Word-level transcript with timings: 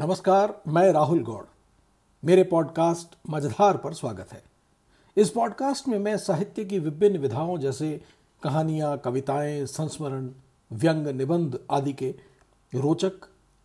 नमस्कार, 0.00 0.62
मैं 0.68 0.92
राहुल 0.92 1.24
गौड़। 1.24 1.44
मेरे 2.24 2.44
पॉडकास्ट 2.44 3.18
मझधार 3.30 3.76
पर 3.76 3.94
स्वागत 3.94 4.32
है। 4.32 4.42
इस 5.16 5.30
पॉडकास्ट 5.30 5.88
में 5.88 5.98
मैं 5.98 6.16
साहित्य 6.16 6.64
की 6.64 6.78
विभिन्न 6.78 7.18
विधाओं 7.18 7.58
जैसे 7.58 8.00
कहानियाँ, 8.42 8.98
कविताएँ, 8.98 9.66
संस्मरण, 9.66 10.30
व्यंग, 10.72 11.06
निबंध 11.06 11.60
आदि 11.70 11.92
के 11.92 12.14
रोचक, 12.74 13.12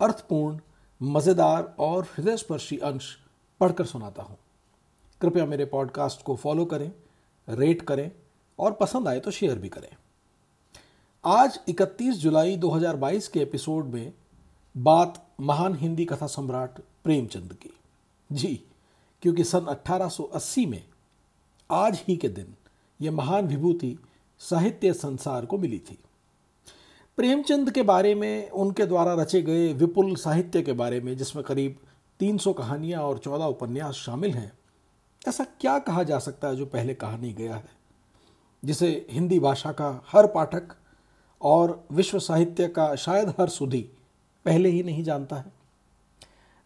अर्थपूर्ण, 0.00 0.58
मज़ेदार 1.02 1.74
और 1.78 2.04
हृदयस्पर्शी 2.04 2.78
अंश 2.78 3.18
पढ़कर 3.60 3.84
सुनाता 3.84 4.22
हूँ। 4.22 4.38
कृपया 5.20 5.46
मेरे 5.46 5.64
पॉडकास्ट 5.64 6.22
को 6.22 6.36
फॉलो 6.36 6.64
करें, 6.64 6.92
रेट 7.48 7.82
करें 7.82 8.10
और 8.58 8.72
पसंद 8.72 9.08
आए 9.08 9.20
तो 9.20 9.30
शेयर 9.30 9.58
भी 9.58 9.68
करें। 9.68 9.96
आज 11.24 11.60
31 11.68 12.16
जुलाई 12.16 12.56
2022 12.56 13.28
के 13.28 13.40
एपिसोड 13.40 13.84
में 13.84 14.12
बात 14.76 15.23
महान 15.40 15.76
हिंदी 15.76 16.04
कथा 16.04 16.26
सम्राट 16.26 16.70
प्रेमचंद 17.04 17.52
की। 17.52 17.70
जी, 18.32 18.62
क्योंकि 19.22 19.44
सन 19.44 19.60
1880 19.60 20.66
में 20.66 20.84
आज 21.70 22.04
ही 22.08 22.16
के 22.16 22.28
दिन 22.28 22.54
यह 23.00 23.12
महान 23.12 23.46
विभूति 23.46 23.98
साहित्य 24.38 24.92
संसार 24.92 25.46
को 25.46 25.58
मिली 25.58 25.78
थी। 25.78 25.98
प्रेमचंद 27.16 27.70
के 27.70 27.82
बारे 27.82 28.14
में, 28.14 28.50
उनके 28.50 28.86
द्वारा 28.86 29.14
रचे 29.14 29.42
गए 29.42 29.72
विपुल 29.72 30.16
साहित्य 30.16 30.62
के 30.62 30.72
बारे 30.72 31.00
में, 31.00 31.16
जिसमें 31.16 31.44
करीब 31.44 31.78
300 32.20 32.52
कहानियाँ 32.52 33.02
और 33.02 33.18
14 33.18 33.44
उपन्यास 33.44 33.94
शामिल 33.94 34.30
हैं, 34.30 34.52
ऐसा 35.28 35.44
क्या 35.44 35.78
कहा 35.78 36.02
जा 36.02 36.18
सकता 36.18 36.48
है 36.48 36.56
जो 36.56 36.66
पहले 36.66 36.94
कहा 36.94 37.16
नहीं 37.16 37.34
गया 37.34 37.56
है? 37.56 37.68
जिसे 38.64 39.06
हिंदी 39.10 39.40
भाषा 39.40 39.72
का 39.72 40.04
हर 40.12 40.26
पाठक 40.26 40.68
और 41.42 41.84
विश्व 41.92 42.18
साहित्य 42.18 42.68
का 42.68 42.94
शायद 42.94 43.28
हर 43.28 43.48
सुधी 43.48 43.90
पहले 44.44 44.68
ही 44.68 44.82
नहीं 44.82 45.04
जानता 45.04 45.36
है। 45.36 45.52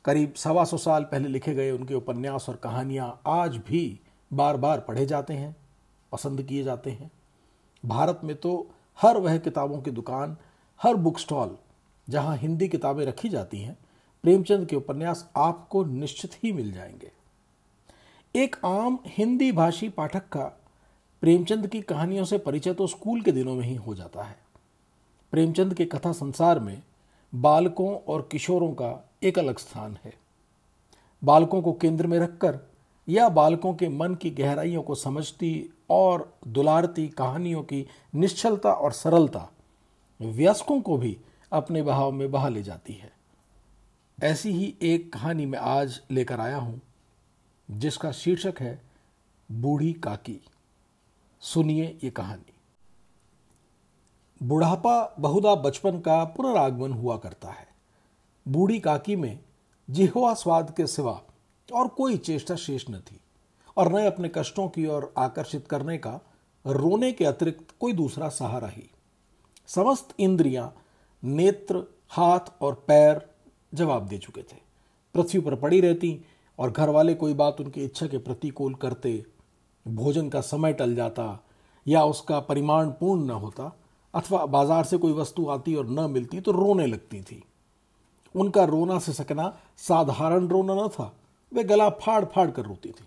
करीब 0.04 0.34
सवा 0.34 0.64
सौ 0.64 0.76
साल 0.76 1.04
पहले 1.04 1.28
लिखे 1.28 1.54
गए 1.54 1.70
उनके 1.70 1.94
उपन्यास 1.94 2.48
और 2.48 2.56
कहानियाँ 2.56 3.20
आज 3.26 3.56
भी 3.56 4.00
बार 4.32 4.56
बार 4.56 4.80
पढ़े 4.80 5.06
जाते 5.06 5.34
हैं, 5.34 5.56
पसंद 6.12 6.42
किए 6.42 6.62
जाते 6.64 6.90
हैं। 6.90 7.10
भारत 7.84 8.20
में 8.24 8.36
तो 8.36 8.70
हर 9.02 9.16
वह 9.16 9.38
किताबों 9.38 9.80
की 9.82 9.90
दुकान, 9.90 10.36
हर 10.82 10.94
बुक 10.94 11.18
स्टॉल 11.18 11.56
जहाँ 12.08 12.36
हिंदी 12.36 12.68
किताबें 12.68 13.04
रखी 13.06 13.28
जाती 13.28 13.58
हैं, 13.58 13.78
प्रेमचंद 14.22 14.66
के 14.66 14.76
उपन्यास 14.76 15.30
आपको 15.36 15.84
निश्चित 15.84 16.30
ही 16.44 16.52
मिल 16.52 16.72
जाएँगे। 16.72 17.12
एक 18.34 18.56
आम 18.64 18.98
हिंदी 19.06 19.52
भाषी 19.52 19.88
पाठक 19.88 20.28
का 20.28 20.44
प्रेमचंद 21.20 21.66
की 21.66 21.80
कहानियों 21.82 22.24
से 22.24 22.38
परिचय 22.38 22.74
तो 22.74 22.86
स्कूल 22.86 23.22
के 23.22 23.32
दिनों 23.32 23.54
में 23.54 23.66
ही 23.66 23.74
हो 23.74 23.94
जाता 23.94 24.22
है। 24.22 24.36
प्रेमचंद 25.32 25.74
के 25.74 25.84
कथा 25.84 26.12
संसार 26.12 26.58
में 26.58 26.82
बालकों 27.34 27.94
और 27.98 28.28
किशोरों 28.32 28.72
का 28.72 29.10
एक 29.22 29.38
अलग 29.38 29.58
स्थान 29.58 29.98
है। 30.04 30.12
बालकों 31.24 31.62
को 31.62 31.72
केंद्र 31.72 32.06
में 32.06 32.18
रखकर 32.18 32.58
या 33.08 33.28
बालकों 33.28 33.74
के 33.74 33.88
मन 33.88 34.14
की 34.14 34.30
गहराइयों 34.30 34.82
को 34.82 34.94
समझती 34.94 35.70
और 35.90 36.38
दुलारती 36.48 37.08
कहानियों 37.08 37.62
की 37.62 37.86
निश्चलता 38.14 38.72
और 38.72 38.92
सरलता 38.92 39.48
वयस्कों 40.20 40.80
को 40.80 40.96
भी 40.96 41.16
अपने 41.52 41.82
बहाव 41.82 42.12
में 42.12 42.30
बहा 42.30 42.48
ले 42.48 42.62
जाती 42.62 42.92
है। 42.92 43.12
ऐसी 44.22 44.50
ही 44.50 44.74
एक 44.82 45.12
कहानी 45.12 45.46
मैं 45.46 45.58
आज 45.58 46.00
लेकर 46.10 46.40
आया 46.40 46.56
हूँ, 46.56 46.80
जिसका 47.70 48.12
शीर्षक 48.12 48.54
है 48.60 48.82
बूढ़ी 49.52 49.92
काकी। 49.92 50.40
सुनिए 51.40 51.98
ये 52.04 52.10
कहानी। 52.10 52.52
बुढ़ापा 54.40 55.14
बहुधा 55.18 55.54
बचपन 55.54 55.98
का 55.98 56.24
पुनरागमन 56.24 56.92
हुआ 56.92 57.16
करता 57.16 57.48
है। 57.48 57.66
बूढ़ी 58.46 58.78
काकी 58.80 59.16
में 59.16 59.38
जिहवा 59.88 60.34
स्वाद 60.34 60.72
के 60.76 60.86
सिवा 60.86 61.20
और 61.68 61.88
कोई 61.88 62.16
चेष्टा 62.16 62.54
शेष 62.56 62.84
न 62.90 63.00
थी 63.00 63.20
और 63.76 63.92
न 63.92 64.04
अपने 64.06 64.30
कष्टों 64.34 64.68
की 64.68 64.86
ओर 64.86 65.12
आकर्षित 65.18 65.66
करने 65.66 65.98
का, 65.98 66.20
रोने 66.64 67.12
के 67.12 67.24
अतिरिक्त 67.24 67.74
कोई 67.80 67.92
दूसरा 67.92 68.28
सहारा 68.28 68.68
ही। 68.68 68.90
समस्त 69.66 70.14
इंद्रियाँ, 70.18 70.72
नेत्र, 71.22 71.84
हाथ 72.08 72.62
और 72.62 72.74
पैर 72.88 73.20
जवाब 73.74 74.06
दे 74.08 74.18
चुके 74.18 74.42
थे। 74.42 74.56
पृथ्वी 75.14 75.40
पर 75.40 75.54
पड़ी 75.54 75.80
रहती 75.80 76.20
और 76.58 76.70
घर 76.70 76.88
वाले 76.88 77.14
कोई 77.14 77.34
बात 77.34 77.60
उनकी 77.60 77.84
इच्छा 77.84 78.06
के 78.06 78.18
प्रतिकूल 78.18 78.74
करते, 78.74 79.24
भोजन 79.86 80.28
का 80.28 80.40
समय 80.40 80.72
टल 80.72 80.94
जाता 80.94 81.44
या 81.86 82.04
उसका 82.04 82.40
परिमाण 82.40 82.90
पूर्ण 82.90 83.24
न 83.24 83.30
होता 83.30 83.76
अथवा 84.14 84.44
बाज़ार 84.46 84.84
से 84.84 84.96
कोई 84.98 85.12
वस्तु 85.12 85.46
आती 85.48 85.74
और 85.74 85.86
न 85.86 86.10
मिलती 86.10 86.40
तो 86.40 86.52
रोने 86.52 86.86
लगती 86.86 87.20
थी। 87.22 87.42
उनका 88.34 88.64
रोना 88.64 88.98
से 88.98 89.12
सकना 89.12 89.52
साधारण 89.78 90.46
रोना 90.48 90.74
न 90.74 90.88
था, 90.88 91.14
वे 91.52 91.64
गला 91.64 91.88
फाड़ 91.90 92.24
फाड़ 92.24 92.50
कर 92.50 92.64
रोती 92.64 92.90
थी। 92.90 93.06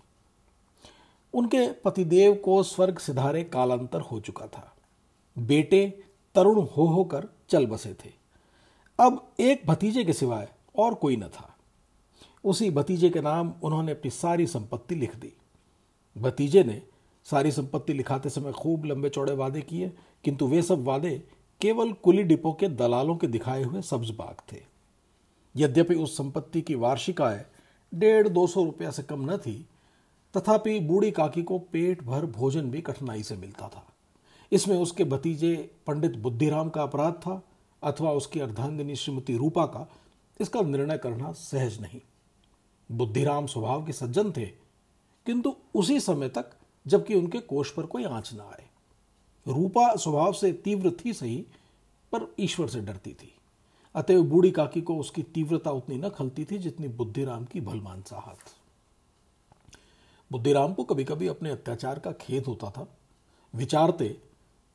उनके 1.34 1.66
पतिदेव 1.84 2.34
को 2.34 2.62
स्वर्ग 2.62 2.98
सिधारे 2.98 3.42
कालांतर 3.44 4.00
हो 4.00 4.20
चुका 4.20 4.46
था। 4.46 4.72
बेटे 5.36 5.86
तरुण 6.34 6.60
हो 6.66 6.86
होकर 6.86 7.28
चल 7.50 7.66
बसे 7.66 7.92
थे। 7.94 8.10
अब 8.98 9.20
एक 9.40 9.62
भतीजे 9.66 10.04
के 10.04 10.12
सिवाय 10.12 10.48
और 10.78 10.94
कोई 10.94 11.16
न 11.16 11.28
था। 11.28 11.48
उसी 12.44 12.70
भतीजे 12.70 13.10
के 13.10 13.20
नाम 13.20 13.52
उन्होंने 13.62 13.92
अपनी 13.92 14.10
सारी 14.10 14.46
संपत्ति 14.46 14.94
लिख 14.94 15.14
दी। 15.16 15.32
भतीजे 16.16 16.64
ने 16.64 16.80
सारी 17.26 17.50
संपत्ति 17.52 17.92
लिखाते 17.92 18.30
समय 18.30 18.52
खूब 18.52 18.84
लंबे 18.84 19.08
चौड़े 19.08 19.34
वादे 19.34 19.60
किए, 19.60 19.92
किंतु 20.24 20.46
वे 20.46 20.62
सब 20.62 20.84
वादे 20.84 21.10
केवल 21.60 21.92
कुली 21.94 22.22
डिपो 22.22 22.52
के 22.52 22.68
दलालों 22.68 23.16
के 23.16 23.26
दिखाए 23.26 23.62
हुए 23.62 23.82
सब्ज 23.82 24.10
बाग 24.10 24.42
थे। 24.52 24.60
यद्यपि 25.54 25.94
उस 25.94 26.16
संपत्ति 26.16 26.60
की 26.60 26.74
वार्षिक 26.74 27.20
आय 27.22 27.44
डेढ़ 27.92 28.28
दो 28.28 28.46
सौ 28.46 28.64
रुपया 28.64 28.90
से 28.90 29.02
कम 29.02 29.30
न 29.30 29.36
थी, 29.36 29.54
तथापि 30.34 30.78
बूढ़ी 30.80 31.10
काकी 31.10 31.42
को 31.42 31.58
पेट 31.72 32.02
भर 32.02 32.26
भोजन 32.28 32.70
भी 32.70 32.80
कठिनाई 32.80 33.22
से 33.22 33.36
मिलता 33.36 33.68
था। 33.68 33.86
इसमें 34.52 34.76
उसके 34.76 35.04
भतीजे 35.04 35.54
पंडित 35.86 36.16
बुद्धिराम 36.16 36.68
का 36.68 36.82
अपराध 36.82 37.12
था, 37.14 37.42
अथवा 37.82 38.12
उसकी 38.12 38.40
अर्धांगिनी 38.40 38.96
श्रीमती 38.96 39.36
रूपा 39.36 39.64
का, 39.66 39.86
इसका 40.40 40.60
निर्णय 40.60 40.98
करना 40.98 41.32
सहज 41.32 41.80
नहीं। 41.80 42.00
बुद्धिराम 42.90 43.46
स्वभाव 43.46 43.84
के 43.86 43.92
सज्जन 43.92 44.32
थे, 44.32 44.46
किंतु 45.26 45.54
उसी 45.74 46.00
समय 46.00 46.28
तक 46.28 46.50
जबकि 46.86 47.14
उनके 47.14 47.38
कोष 47.40 47.70
पर 47.70 47.86
कोई 47.86 48.04
आँच 48.04 48.32
ना 48.32 48.44
आए। 48.44 48.64
रूपा 49.46 49.94
स्वभाव 49.96 50.32
से 50.32 50.52
तीव्र 50.54 50.90
थी 51.04 51.12
सही, 51.12 51.36
पर 52.12 52.34
ईश्वर 52.40 52.68
से 52.68 52.80
डरती 52.80 53.12
थी। 53.12 53.32
अतएव 53.94 54.22
बूढ़ी 54.22 54.50
काकी 54.50 54.80
को 54.80 54.96
उसकी 54.96 55.22
तीव्रता 55.24 55.70
उतनी 55.70 55.96
न 55.96 56.08
खलती 56.08 56.44
थी 56.44 56.58
जितनी 56.58 56.88
बुद्धिराम 56.88 57.44
की 57.44 57.60
भलमान 57.60 58.02
साहत 58.02 58.38
बुद्धिराम 60.30 60.72
को 60.74 60.84
कभी 60.84 61.04
कभी 61.04 61.26
अपने 61.26 61.50
अत्याचार 61.50 61.98
का 61.98 62.12
खेद 62.12 62.46
होता 62.46 62.70
था। 62.70 62.86
विचारते 63.54 64.08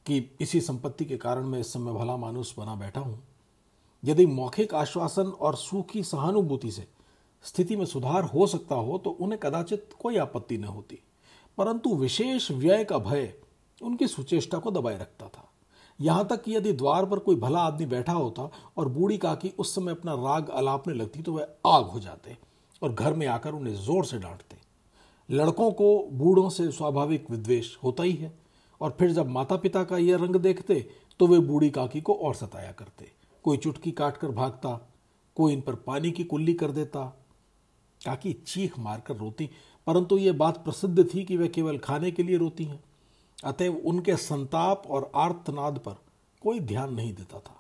कि 0.05 0.17
इसी 0.41 0.61
संपत्ति 0.61 1.05
के 1.05 1.17
कारण 1.17 1.45
मैं 1.45 1.59
इस 1.59 1.71
समय 1.73 1.93
भला 1.93 2.17
मानुष 2.17 2.53
बना 2.57 2.75
बैठा 2.75 3.01
हूँ। 3.01 3.23
यदि 4.03 4.25
मौखिक 4.25 4.73
आश्वासन 4.73 5.27
और 5.29 5.55
सूखी 5.55 6.03
सहानुभूति 6.03 6.71
से 6.71 6.87
स्थिति 7.45 7.75
में 7.75 7.85
सुधार 7.85 8.23
हो 8.23 8.47
सकता 8.47 8.75
हो 8.75 8.97
तो 8.97 9.09
उन्हें 9.09 9.39
कदाचित 9.39 9.89
कोई 9.99 10.17
आपत्ति 10.17 10.57
न 10.57 10.63
होती। 10.63 10.99
परंतु 11.57 11.95
विशेष 11.95 12.49
व्यय 12.51 12.83
का 12.83 12.97
भय 12.99 13.33
उनकी 13.81 14.07
सुचेष्टा 14.07 14.57
को 14.57 14.71
दबाए 14.71 14.97
रखता 14.97 15.27
था। 15.27 15.43
यहाँ 15.99 16.27
तक 16.27 16.43
कि 16.43 16.55
यदि 16.55 16.71
द्वार 16.73 17.05
पर 17.05 17.19
कोई 17.19 17.35
भला 17.35 17.59
आदमी 17.59 17.85
बैठा 17.85 18.13
होता 18.13 18.49
और 18.77 18.89
बूढ़ी 18.89 19.17
काकी 19.17 19.51
उस 19.59 19.73
समय 19.75 19.91
अपना 19.91 20.13
राग 20.15 20.49
अलापने 20.51 20.93
लगती 20.93 21.21
तो 21.21 21.33
वह 21.33 21.47
आग 21.67 21.85
हो 21.85 21.99
जाते 21.99 22.37
और 22.81 22.93
घर 22.93 23.13
में 23.13 23.25
आकर 23.27 23.53
उन्हें 23.53 23.75
ज़ोर 23.75 24.05
से 24.05 24.17
डांटते। 24.19 24.57
लड़कों 25.29 25.71
को 25.71 25.87
बूढ़ों 26.13 26.49
से 26.49 26.69
स्वाभाविक 26.71 27.31
विद्वेष 27.31 27.75
होता 27.83 28.03
ही 28.03 28.13
है 28.13 28.31
और 28.81 28.95
फिर 28.99 29.11
जब 29.11 29.29
माता 29.29 29.55
पिता 29.57 29.83
का 29.83 29.97
यह 29.97 30.17
रंग 30.17 30.35
देखते 30.37 30.85
तो 31.19 31.27
वे 31.27 31.39
बूढ़ी 31.41 31.69
काकी 31.69 32.01
को 32.01 32.13
और 32.13 32.35
सताया 32.35 32.71
करते। 32.71 33.11
कोई 33.45 33.57
चुटकी 33.57 33.91
काट 33.91 34.17
कर 34.17 34.31
भागता, 34.31 34.79
कोई 35.37 35.53
इन 35.53 35.61
पर 35.61 35.75
पानी 35.77 36.11
की 36.11 36.23
कुल्ली 36.23 36.53
कर 36.53 36.71
देता। 36.71 37.05
काकी 38.01 38.33
चीख 38.47 38.77
मारकर 38.79 39.15
रोती 39.15 39.49
परंतु 39.87 40.17
यह 40.17 40.33
बात 40.33 40.63
प्रसिद्ध 40.63 41.07
थी 41.13 41.23
कि 41.23 41.37
वे 41.37 41.47
केवल 41.47 41.77
खाने 41.77 42.11
के 42.11 42.23
लिए 42.23 42.37
रोती 42.37 42.63
हैं, 42.63 42.79
अतएव 43.43 43.75
उनके 43.85 44.15
संताप 44.17 44.83
और 44.87 45.11
आर्तनाद 45.15 45.77
पर 45.77 45.95
कोई 46.41 46.59
ध्यान 46.59 46.93
नहीं 46.93 47.13
देता 47.13 47.39
था। 47.39 47.55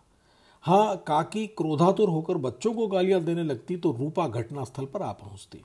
हाँ 0.63 0.95
काकी 0.97 1.45
क्रोधातुर 1.47 2.09
होकर 2.09 2.37
बच्चों 2.37 2.73
को 2.73 2.87
गालियाँ 2.87 3.21
देने 3.23 3.43
लगती 3.43 3.77
तो 3.77 3.91
रूपा 3.91 4.27
घटनास्थल 4.27 4.85
पर 4.85 5.01
आ 5.01 5.11
पहुँचती। 5.13 5.63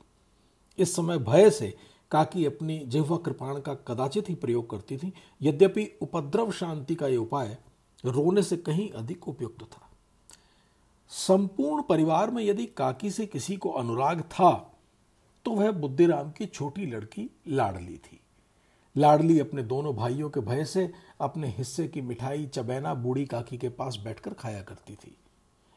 इस 0.78 0.94
समय 0.96 1.18
भय 1.18 1.50
से 1.50 1.74
काकी 2.10 2.44
अपनी 2.46 2.78
जिह्वा 2.86 3.16
कृपाण 3.16 3.60
का 3.60 3.74
कदाचित 3.86 4.28
ही 4.28 4.34
प्रयोग 4.34 4.70
करती 4.70 4.96
थी, 4.96 5.12
यद्यपि 5.40 5.88
उपद्रव 6.02 6.50
शांति 6.52 6.94
का 6.94 7.08
यह 7.08 7.18
उपाय 7.18 7.56
रोने 8.04 8.42
से 8.42 8.56
कहीं 8.56 8.88
अधिक 8.90 9.28
उपयुक्त 9.28 9.62
था। 9.64 9.88
संपूर्ण 11.12 11.82
परिवार 11.82 12.30
में 12.30 12.42
यदि 12.44 12.66
काकी 12.66 13.10
से 13.10 13.26
किसी 13.26 13.56
को 13.56 13.70
अनुराग 13.70 14.20
था 14.22 14.50
तो 15.44 15.50
वह 15.50 15.70
बुद्धिराम 15.70 16.30
की 16.30 16.46
छोटी 16.46 16.86
लड़की 16.86 17.30
लाडली 17.48 17.98
थी। 17.98 18.20
लाडली 18.96 19.38
अपने 19.38 19.62
दोनों 19.62 19.96
भाइयों 19.96 20.30
के 20.30 20.40
भय 20.40 20.64
से 20.64 20.92
अपने 21.20 21.48
हिस्से 21.48 21.88
की 21.88 22.00
मिठाई, 22.00 22.46
चबैना, 22.46 22.94
बूढ़ी 22.94 23.26
काकी 23.26 23.58
के 23.58 23.68
पास 23.68 23.98
बैठकर 24.04 24.34
खाया 24.34 24.62
करती 24.62 24.94
थी। 24.94 25.16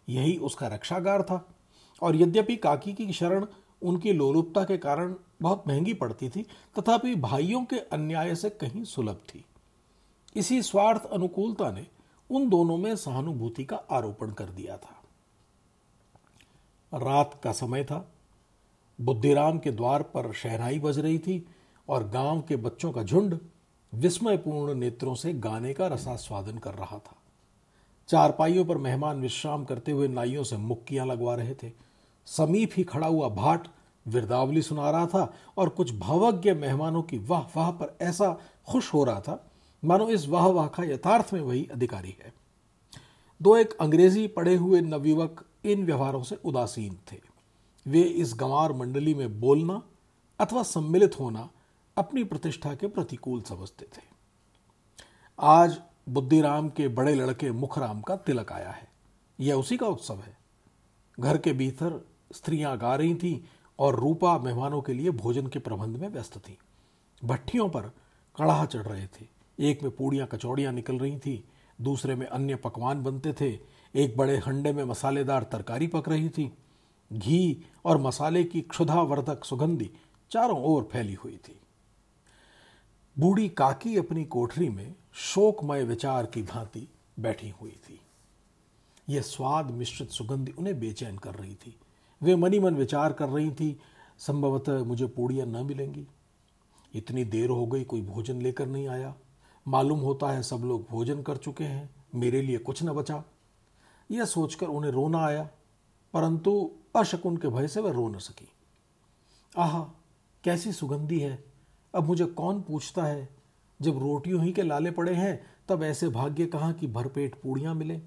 यही 0.10 0.38
उसका 0.38 0.68
रक्षागार 0.68 1.24
था। 1.24 1.56
और 2.02 2.16
यद्यपि 2.16 2.56
काकी 2.56 2.94
की 2.94 3.14
शरण 3.14 3.46
उनकी 3.82 4.14
लोलुपता 4.14 4.64
के 4.64 4.78
कारण 4.78 5.16
बहुत 5.42 5.64
महँगी 5.68 5.94
पड़ती 5.94 6.30
थी, 6.30 6.44
तथापि 6.80 7.16
भाइयों 7.16 7.66
के 7.66 7.76
अन्याय 7.76 8.36
से 8.36 8.50
कहीं 8.50 8.84
सुलभ 8.84 9.16
थी। 9.16 9.46
इसी 10.36 10.62
स्वार्थ 10.62 11.06
अनुकूलता 11.06 11.72
ने 11.72 11.88
उन 12.30 12.50
दोनों 12.50 12.78
में 12.78 12.96
सहानुभूति 12.96 13.66
का 13.66 13.76
आरोपण 13.76 14.32
कर 14.32 14.46
दिया 14.46 14.78
था। 14.78 15.04
रात 16.98 17.40
का 17.44 17.52
समय 17.52 17.84
था। 17.84 18.15
बुद्धिराम 19.02 19.60
के 19.60 19.72
द्वार 19.72 20.04
पर 20.04 20.34
शहनाई 20.34 20.80
बज 20.80 21.00
रही 21.00 21.20
थी 21.20 21.46
और 21.90 22.10
गाँव 22.10 22.42
के 22.42 22.56
बच्चों 22.56 22.92
का 22.92 23.04
झुंड 23.04 23.40
विस्मयपूर्ण 23.94 24.76
नेत्रों 24.76 25.16
से 25.16 25.34
गाने 25.34 25.74
का 25.74 25.88
रसास्वादन 25.88 26.58
कर 26.58 26.74
रहा 26.74 26.98
था। 26.98 27.16
चारपाइयों 28.08 28.66
पर 28.66 28.78
मेहमान 28.78 29.22
विश्राम 29.22 29.64
करते 29.64 29.92
हुए 29.92 30.08
नाइयों 30.08 30.44
से 30.44 30.58
मुक्कियाँ 30.58 31.06
लगवा 31.06 31.36
रहे 31.36 31.56
थे। 31.56 31.72
समीप 32.26 32.72
ही 32.78 32.84
खड़ा 32.84 33.08
हुआ 33.08 33.30
भाट 33.30 33.68
विरदावली 34.08 34.62
सुना 34.62 34.92
रहा 34.92 35.06
था 35.06 35.34
और 35.58 35.70
कुछ 35.70 35.96
भावज्ञ 35.96 36.54
मेहमानों 36.54 37.02
की 37.02 37.18
वाह 37.18 37.42
वाह 37.42 37.72
पर 37.72 37.98
ऐसा 38.02 38.40
खुश 38.68 38.94
हो 38.94 39.04
रहा 39.04 39.20
था। 39.20 39.52
मानो 39.86 40.10
इस 40.10 40.28
वाह 40.28 40.48
वाह 40.48 40.68
का 40.68 40.84
यथार्थ 40.84 41.34
में 41.34 41.42
वही 41.42 41.68
अधिकारी 41.74 42.16
है। 42.24 42.34
दो 43.42 43.58
एक 43.58 43.78
अंग्रेज़ी 43.82 44.28
पढ़े 44.28 44.56
हुए 44.56 44.82
नवयुवक 44.82 45.46
इन 45.66 45.86
व्यवहारों 45.86 46.24
से 46.24 46.36
उदासीन 46.36 46.98
थे। 47.12 47.35
वे 47.88 48.02
इस 48.02 48.34
गंवार 48.36 48.74
मंडली 48.74 49.14
में 49.14 49.40
बोलना 49.40 49.82
अथवा 50.40 50.64
सम्मिलित 50.64 51.20
होना 51.20 51.50
अपनी 51.98 52.24
प्रतिष्ठा 52.24 52.76
के 52.76 52.88
प्रतिकूल 52.88 53.42
समझते 53.42 53.86
थे। 53.86 54.02
आज 55.40 55.82
बुद्धिराम 56.10 56.70
के 56.70 56.88
बड़े 56.88 57.16
लड़के 57.16 57.52
मुखराम 57.52 58.02
का 58.02 58.16
तिलक 58.16 58.52
आया 58.52 58.70
है। 58.70 58.88
यह 59.40 59.56
उसी 59.56 59.78
का 59.78 59.88
उत्सव 59.88 60.16
है। 60.16 60.38
घर 61.20 61.38
के 61.38 61.54
भीतर 61.54 62.08
स्त्रियाँ 62.34 62.78
गा 62.78 62.96
रही 62.96 63.16
थीं 63.16 63.40
और 63.80 63.96
रूपा 63.96 64.38
मेहमानों 64.40 64.82
के 64.82 64.94
लिए 64.94 65.10
भोजन 65.10 65.48
के 65.48 65.60
प्रबंध 65.60 65.98
में 65.98 66.10
व्यस्त 66.10 66.38
थी। 66.38 66.58
भट्टियों 67.26 67.70
पर 67.70 67.82
कड़ाह 68.36 68.66
चढ़ 68.66 68.82
रहे 68.82 69.08
थे। 69.08 69.28
एक 69.60 69.84
में 69.84 69.92
पूड़ियाँ 69.92 70.28
कचौड़ियाँ 70.28 70.74
निकल 70.74 71.00
रही 71.00 71.18
थी, 71.18 71.44
दूसरे 71.82 72.16
में 72.16 72.28
अन्य 72.28 72.56
पकवान 72.56 73.04
बनते 73.04 73.34
थे। 73.34 73.60
एक 73.96 74.18
बड़े 74.18 74.38
हंडे 74.38 74.74
में 74.74 74.84
मसालेदार 74.84 75.44
तरकारी 75.44 75.88
पक 75.88 76.10
रही 76.10 76.30
थी। 76.30 76.58
घी 77.14 77.66
और 77.86 77.98
मसाले 77.98 78.44
की 78.44 78.62
क्षुधावर्धक 78.62 79.44
सुगंधी 79.44 79.92
चारों 80.32 80.64
ओर 80.64 80.90
फैली 80.92 81.14
हुई 81.14 81.38
थी। 81.38 81.60
बूढ़ी 83.20 83.50
काकी 83.50 83.98
अपनी 83.98 84.26
कोठरी 84.26 84.70
में 84.70 84.96
शोकमय 85.14 85.84
विचार 85.84 86.26
की 86.26 86.44
भांति 86.44 86.88
बैठी 87.20 87.50
हुई 87.50 87.72
थी। 87.72 88.00
यह 89.10 89.22
स्वाद 89.22 89.72
मिश्रित 89.72 90.10
सुगंधि 90.10 90.52
उन्हें 90.52 90.80
बेचैन 90.80 91.18
कर 91.18 91.36
रही 91.36 91.56
थी। 91.56 91.80
वे 92.24 92.36
मनी 92.36 92.60
मन 92.60 92.76
विचार 92.76 93.14
कर 93.14 93.30
रही 93.30 93.52
थी, 93.52 93.80
संभवतः 94.18 94.84
मुझे 94.84 95.06
पूड़ियाँ 95.06 95.48
न 95.48 95.66
मिलेंगी। 95.66 96.08
इतनी 96.94 97.24
देर 97.24 97.50
हो 97.50 97.68
गई, 97.68 97.84
कोई 97.84 98.02
भोजन 98.02 98.42
लेकर 98.42 98.68
नहीं 98.68 98.88
आया। 98.88 99.16
मालूम 99.68 100.00
होता 100.00 100.32
है 100.32 100.44
सब 100.44 100.58
लोग 100.58 100.88
भोजन 100.90 101.22
कर 101.22 101.38
चुके 101.38 101.64
हैं, 101.64 101.96
मेरे 102.16 102.42
लिए 102.42 102.58
कुछ 102.58 102.84
न 102.84 102.90
बचा। 102.90 103.24
यह 104.12 104.26
सोचकर 104.26 104.66
उन्हें 104.66 104.92
रोना 104.92 105.26
आया, 105.26 105.50
परंतु 106.14 106.72
अशकुन 106.96 107.38
के 107.38 107.48
भय 107.48 107.68
से 107.68 107.82
वह 107.82 107.92
रो 107.92 108.08
न 108.08 108.18
सकी। 108.18 108.48
आह, 109.58 109.84
कैसी 110.44 110.72
सुगंधी 110.72 111.20
है। 111.20 111.44
अब 111.96 112.04
मुझे 112.04 112.26
कौन 112.26 112.62
पूछता 112.62 113.04
है? 113.04 113.30
जब 113.82 113.98
रोटियों 113.98 114.44
ही 114.44 114.52
के 114.52 114.62
लाले 114.62 114.92
पड़े 114.92 115.14
हैं, 115.14 115.46
तब 115.70 115.84
ऐसे 115.84 116.10
भाग्य 116.10 116.46
कहाँ 116.46 116.74
कि 116.74 116.88
भरपेट 116.88 117.36
पूड़ियाँ 117.36 117.76
मिले? 117.76 118.02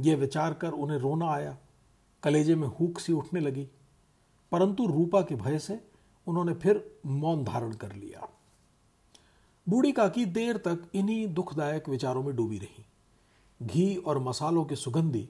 यह 0.00 0.16
विचार 0.16 0.54
कर 0.54 0.72
उन्हें 0.72 0.98
रोना 0.98 1.30
आया। 1.30 1.58
कलेजे 2.22 2.54
में 2.54 2.68
हुक 2.68 2.98
सी 2.98 3.12
उठने 3.12 3.40
लगी। 3.40 3.68
परंतु 4.52 4.86
रूपा 4.86 5.22
के 5.22 5.34
भय 5.34 5.58
से 5.58 5.88
उन्होंने 6.26 6.54
फिर 6.54 7.00
मौन 7.06 7.44
धारण 7.44 7.72
कर 7.72 7.92
लिया। 7.92 8.28
बूढ़ी 9.68 9.92
काकी 9.92 10.24
देर 10.26 10.56
तक 10.56 10.90
इन्हीं 10.94 11.34
दुखदायक 11.34 11.88
विचारों 11.88 12.22
में 12.22 12.36
डूबी 12.36 12.58
रही। 12.58 12.84
घी 13.62 13.96
और 13.96 14.18
मसालों 14.18 14.64
की 14.64 14.76
सुगंधी 14.76 15.28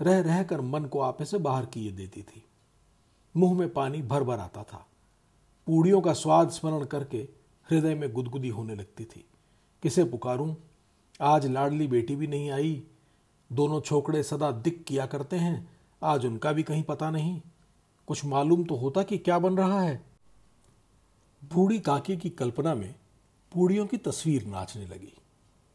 रह 0.00 0.20
रहकर 0.20 0.60
मन 0.60 0.84
को 0.84 1.00
आपे 1.00 1.24
से 1.24 1.38
बाहर 1.38 1.66
किए 1.66 1.92
देती 1.92 2.22
थी। 2.22 2.44
मुँह 3.36 3.58
में 3.58 3.72
पानी 3.72 4.02
भर 4.02 4.24
भर 4.24 4.38
आता 4.38 4.62
था। 4.62 4.86
पूड़ियों 5.66 6.00
का 6.00 6.12
स्वाद 6.12 6.50
स्मरण 6.50 6.84
करके 6.84 7.18
हृदय 7.70 7.94
में 7.94 8.12
गुदगुदी 8.12 8.48
होने 8.48 8.74
लगती 8.74 9.04
थी। 9.04 9.24
किसे 9.82 10.04
पुकारूं? 10.04 10.54
आज 11.20 11.46
लाडली 11.46 11.86
बेटी 11.86 12.16
भी 12.16 12.26
नहीं 12.26 12.50
आई। 12.50 12.82
दोनों 13.52 13.80
छोकड़े 13.80 14.22
सदा 14.22 14.50
दिक 14.50 14.84
किया 14.84 15.06
करते 15.06 15.36
हैं। 15.36 15.70
आज 16.02 16.26
उनका 16.26 16.52
भी 16.52 16.62
कहीं 16.62 16.82
पता 16.82 17.10
नहीं। 17.10 17.40
कुछ 18.06 18.24
मालूम 18.24 18.64
तो 18.64 18.76
होता 18.76 19.02
कि 19.02 19.18
क्या 19.18 19.38
बन 19.38 19.56
रहा 19.56 19.80
है। 19.80 20.04
बूढ़ी 21.54 21.78
काकी 21.78 22.16
की 22.16 22.30
कल्पना 22.30 22.74
में 22.74 22.94
पूड़ियों 23.52 23.86
की 23.86 23.96
तस्वीर 23.96 24.46
नाचने 24.46 24.86
लगी। 24.86 25.12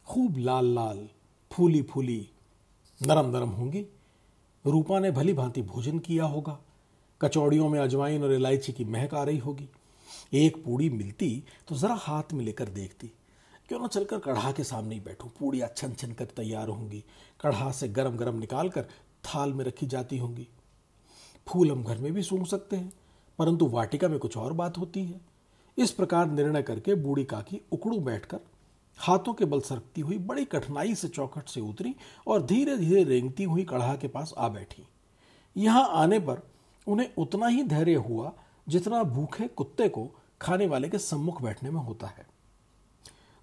खूब 0.06 0.38
लाल 0.38 0.66
लाल 0.66 1.10
फूली 1.52 1.82
फूली 1.82 2.30
नरम 3.08 3.38
नरम 3.38 3.50
होंगी। 3.50 3.86
रूपा 4.70 5.00
ने 5.00 5.12
भली 5.12 5.34
भांति 5.34 5.62
भोजन 5.62 6.00
किया 6.00 6.26
होगा। 6.26 6.58
कचौड़ियों 7.22 7.70
में 7.70 7.80
अजवाइन 7.80 8.24
और 8.24 8.34
इलायची 8.34 8.74
की 8.74 8.86
महक 8.86 9.14
आ 9.14 9.24
रही 9.24 9.38
होगी। 9.38 9.70
एक 10.34 10.64
पूड़ी 10.66 10.90
मिलती 10.90 11.44
तो 11.68 11.76
जरा 11.76 11.96
हाथ 11.96 12.34
में 12.34 12.44
लेकर 12.46 12.70
देखती। 12.70 13.12
क्यों 13.68 13.80
ना 13.80 13.88
चलकर 13.88 14.20
कढ़ा 14.20 14.52
के 14.52 14.64
सामने 14.64 14.96
ही 14.96 15.02
बैठूं? 15.02 15.30
पूड़ियाँ 15.30 15.70
छन 15.78 15.94
छन 15.94 16.12
कर 16.12 16.26
तैयार 16.26 16.68
होंगी। 16.68 17.04
कढ़ा 17.42 17.72
से 17.72 17.88
गरम 17.88 18.18
गरम 18.18 18.40
निकाल 18.40 18.70
कर 18.70 18.88
थाल 19.26 19.54
में 19.54 19.66
रखी 19.66 19.88
जाती 19.88 20.18
होंगी। 20.18 20.48
फूल 21.48 21.72
हम 21.72 21.84
घर 21.84 21.98
में 21.98 22.12
भी 22.14 22.24
सूंघ 22.24 22.46
सकते 22.46 22.76
हैं, 22.76 22.92
परंतु 23.40 23.68
वाटिका 23.68 24.08
में 24.08 24.20
कुछ 24.20 24.38
और 24.38 24.54
बात 24.54 24.78
होती 24.78 25.04
है। 25.04 25.22
इस 25.78 25.92
प्रकार 25.92 26.30
निर्णय 26.30 26.62
करके 26.62 26.96
बूढ़ी 26.96 27.24
काकी 27.24 27.62
उकड़ू 27.72 28.00
बैठकर 28.00 28.40
हाथों 29.00 29.34
के 29.34 29.46
बल 29.46 29.60
सरकती 29.60 30.02
हुई 30.02 30.18
बड़ी 30.18 30.46
कठिनाई 30.46 30.96
से 30.96 31.08
चौखट 31.08 31.48
से 31.48 31.62
उतरी 31.62 31.96
और 32.28 32.46
धीरे 32.46 32.78
धीरे 32.78 33.04
रेंगती 33.04 33.44
हुई 33.44 33.64
कढ़ा 33.64 33.96
के 33.96 34.08
पास 34.08 34.34
आ 34.38 34.50
बैठी। 34.50 34.88
यहाँ 35.58 35.90
आने 35.92 36.20
पर 36.20 36.42
उन्हें 36.88 37.10
उतना 37.18 37.48
ही 37.48 37.64
धैर्य 37.64 37.94
हुआ 37.94 38.34
जितना 38.70 39.04
भूखे 39.04 39.48
कुत्ते 39.48 39.90
को 39.90 40.16
खाने 40.42 40.68
वाले 40.68 40.90
के 40.90 40.98
सम्मुख 40.98 41.42
बैठने 41.42 41.72
में 41.72 41.82
होता 41.82 42.08
है। 42.08 42.28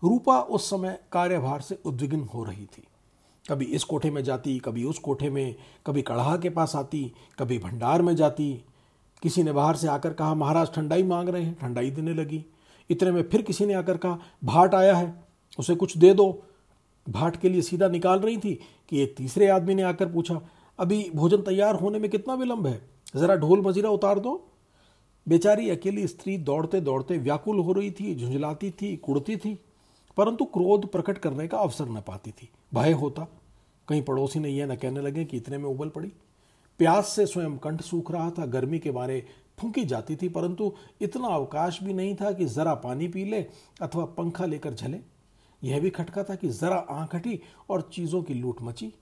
रूपा 0.02 0.40
उस 0.40 0.70
समय 0.70 0.98
कार्यभार 1.12 1.60
से 1.60 1.78
उद्विग्न 1.84 2.20
हो 2.20 2.44
रही 2.44 2.66
थी। 2.66 2.88
कभी 3.50 3.64
इस 3.64 3.84
कोठे 3.84 4.10
में 4.10 4.24
जाती, 4.24 4.58
कभी 4.58 4.84
उस 4.84 4.98
कोठे 4.98 5.30
में, 5.30 5.56
कभी 5.86 6.02
कढ़ा 6.02 6.36
के 6.36 6.50
पास 6.50 6.76
आती, 6.76 7.12
कभी 7.38 7.58
भंडार 7.58 8.02
में 8.02 8.16
जाती। 8.16 8.64
किसी 9.22 9.42
ने 9.42 9.52
बाहर 9.52 9.76
से 9.76 9.88
आकर 9.88 10.12
कहा, 10.12 10.34
महाराज, 10.34 10.72
ठंडाई 10.72 11.02
मांग 11.02 11.28
रहे 11.28 11.42
हैं, 11.42 11.58
ठंडाई 11.58 11.90
देने 11.90 12.14
लगी। 12.14 12.44
इतने 12.90 13.10
में 13.10 13.28
फिर 13.28 13.42
किसी 13.42 13.66
ने 13.66 13.74
आकर 13.74 13.96
कहा, 13.96 14.18
भाट 14.44 14.74
आया 14.74 14.96
है। 14.96 15.25
उसे 15.58 15.74
कुछ 15.74 15.96
दे 15.98 16.14
दो। 16.14 16.42
भाट 17.08 17.36
के 17.36 17.48
लिए 17.48 17.62
सीधा 17.62 17.88
निकाल 17.88 18.20
रही 18.20 18.36
थी 18.36 18.60
कि 18.88 19.00
एक 19.00 19.16
तीसरे 19.16 19.48
आदमी 19.48 19.74
ने 19.74 19.82
आकर 19.82 20.12
पूछा, 20.12 20.40
अभी 20.78 21.10
भोजन 21.14 21.36
तैयार 21.36 21.74
होने 21.74 21.98
में 21.98 22.10
कितना 22.10 22.34
विलंब 22.34 22.66
है? 22.66 22.88
ज़रा 23.16 23.36
ढोल 23.36 23.60
मजीरा 23.60 23.90
उतार 23.90 24.18
दो। 24.18 24.48
बेचारी 25.28 25.70
अकेली 25.70 26.06
स्त्री 26.06 26.38
दौड़ते 26.38 26.80
दौड़ते 26.80 27.18
व्याकुल 27.18 27.58
हो 27.58 27.72
रही 27.72 27.90
थी, 27.90 28.14
झुंझलाती 28.14 28.70
थी, 28.70 28.96
कुड़ती 28.96 29.36
थी, 29.36 29.58
परंतु 30.16 30.44
क्रोध 30.44 30.90
प्रकट 30.92 31.18
करने 31.18 31.48
का 31.48 31.58
अवसर 31.58 31.88
न 31.88 32.00
पाती 32.00 32.30
थी। 32.30 32.48
भय 32.74 32.92
होता। 32.92 33.26
कहीं 33.88 34.02
पड़ोसी 34.02 34.38
ने 34.38 34.48
यह 34.48 34.66
न 34.66 34.76
कहने 34.76 35.00
लगे 35.00 35.24
कि 35.24 35.36
इतने 35.36 35.58
में 35.58 35.64
उबल 35.64 35.88
पड़ी। 35.88 36.12
प्यास 36.78 37.08
से 37.08 37.26
स्वयं 37.26 37.58
कंठ 37.58 37.82
सूख 37.82 38.12
रहा 38.12 38.30
था, 38.30 38.46
गर्मी 38.46 38.78
के 38.78 38.90
बारे 38.90 39.26
फूंकी 39.58 39.84
जाती 39.84 40.16
थी, 40.16 40.28
परंतु 40.28 40.72
इतना 41.00 41.28
अवकाश 41.28 41.82
भी 41.82 41.92
नहीं 41.92 42.14
था 42.14 42.32
कि 42.32 42.44
जरा 42.44 42.74
पानी 42.74 43.08
पी 43.08 43.24
ले 43.24 43.46
अथवा 43.82 44.04
पंखा 44.04 44.46
लेकर 44.46 44.74
झले। 44.74 45.15
यह 45.62 45.80
भी 45.80 45.90
खटका 45.90 46.22
था 46.22 46.34
कि 46.34 46.48
जरा 46.48 46.76
आँख 46.76 47.14
हटी 47.14 47.40
और 47.70 47.88
चीज़ों 47.92 48.22
की 48.22 48.34
लूट 48.34 48.62
मची। 48.62 48.92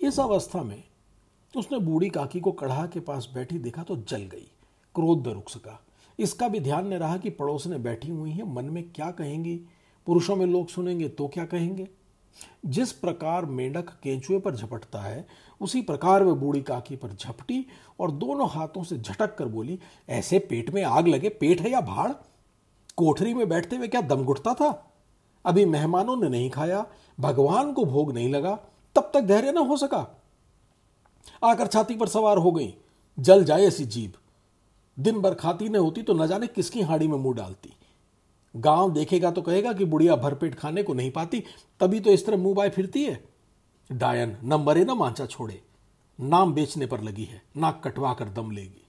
इस 0.00 0.20
अवस्था 0.20 0.62
में 0.62 0.82
उसने 1.54 1.78
बूढ़ी 1.78 2.08
काकी 2.10 2.40
को 2.40 2.52
कढ़ा 2.52 2.86
के 2.86 3.00
पास 3.00 3.28
बैठी 3.34 3.58
देखा 3.58 3.82
तो 3.82 3.96
जल 3.98 4.22
गई, 4.22 4.48
क्रोध 4.94 5.26
न 5.28 5.30
रुक 5.30 5.48
सका। 5.48 5.80
इसका 6.18 6.48
भी 6.48 6.60
ध्यान 6.60 6.86
न 6.86 6.92
रहा 6.92 7.16
कि 7.16 7.30
पड़ोस 7.30 7.66
ने 7.66 7.78
बैठी 7.78 8.08
हुई 8.08 8.30
है, 8.30 8.52
मन 8.54 8.64
में 8.64 8.82
क्या 8.90 9.10
कहेंगी? 9.10 9.56
पुरुषों 10.06 10.36
में 10.36 10.46
लोग 10.46 10.68
सुनेंगे 10.68 11.08
तो 11.08 11.28
क्या 11.28 11.44
कहेंगे? 11.44 11.88
जिस 12.66 12.92
प्रकार 12.92 13.44
मेंढक 13.44 13.88
केंचुए 14.02 14.38
पर 14.38 14.54
झपटता 14.54 15.00
है, 15.00 15.26
उसी 15.60 15.82
प्रकार 15.82 16.22
वह 16.22 16.34
बूढ़ी 16.34 16.62
काकी 16.62 16.96
पर 16.96 17.12
झपटी 17.12 17.64
और 18.00 18.10
दोनों 18.10 18.48
हाथों 18.50 18.82
से 18.84 18.98
झटक 18.98 19.34
कर 19.34 19.46
बोली, 19.46 19.78
ऐसे 20.08 20.38
पेट 20.38 20.70
में 20.70 20.82
आग 20.84 21.08
लगे, 21.08 21.28
पेट 21.28 21.60
है 21.60 21.70
या 21.70 21.80
भाड़? 21.80 22.12
कोठरी 22.96 23.34
में 23.34 23.48
बैठते 23.48 23.76
हुए 23.76 23.88
क्या 23.88 24.00
दम 24.00 24.24
घुटता 24.24 24.54
था? 24.54 24.70
अभी 25.44 25.64
मेहमानों 25.64 26.16
ने 26.16 26.28
नहीं 26.28 26.50
खाया, 26.50 26.84
भगवान 27.18 27.72
को 27.72 27.84
भोग 27.84 28.12
नहीं 28.12 28.28
लगा, 28.28 28.54
तब 28.96 29.10
तक 29.14 29.20
धैर्य 29.20 29.52
ना 29.52 29.60
हो 29.60 29.76
सका। 29.76 30.06
आकर 31.42 31.66
छाती 31.66 31.94
पर 31.94 32.08
सवार 32.08 32.38
हो 32.38 32.52
गई, 32.52 32.74
जल 33.18 33.44
जाए 33.44 33.62
ऐसी 33.62 33.84
जीभ। 33.84 34.12
दिन 34.96 35.20
भर 35.20 35.34
खाती 35.34 35.68
न 35.68 35.76
होती 35.76 36.02
तो 36.02 36.14
न 36.14 36.26
जाने 36.26 36.46
किसकी 36.46 36.82
हाड़ी 36.82 37.08
में 37.08 37.18
मुँह 37.18 37.34
डालती। 37.34 37.72
गाँव 38.54 38.92
देखेगा 38.92 39.30
तो 39.30 39.42
कहेगा 39.42 39.72
कि 39.72 39.84
बुढ़िया 39.84 40.16
भरपेट 40.16 40.54
खाने 40.54 40.82
को 40.82 40.94
नहीं 40.94 41.10
पाती, 41.10 41.42
तभी 41.80 42.00
तो 42.00 42.10
इस 42.10 42.26
तरह 42.26 42.36
मुँह 42.36 42.54
बाय 42.54 42.70
फिरती 42.70 43.04
है। 43.04 43.22
डायन 43.90 44.36
न 44.44 44.54
मरे 44.56 44.84
न 44.84 44.90
मांचा 44.90 45.26
छोड़े, 45.26 45.60
नाम 46.18 46.52
बेचने 46.54 46.86
पर 46.86 47.00
लगी 47.00 47.24
है, 47.24 47.42
नाक 47.56 47.80
कटवा 47.84 48.12
कर 48.14 48.28
दम 48.28 48.50
लेगी। 48.50 48.80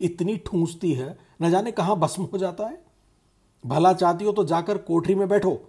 इतनी 0.00 0.36
ठूंसती 0.36 0.92
है, 0.92 1.16
न 1.42 1.50
जाने 1.50 1.72
कहाँ 1.72 1.98
भस्म 1.98 2.22
हो 2.22 2.38
जाता 2.38 2.66
है। 2.66 2.82
भला 3.64 3.92
चाहती 3.92 4.24
हो 4.24 4.32
तो 4.32 4.44
जाकर 4.44 4.78
कोठरी 4.78 5.14
में 5.14 5.28
बैठो 5.28 5.60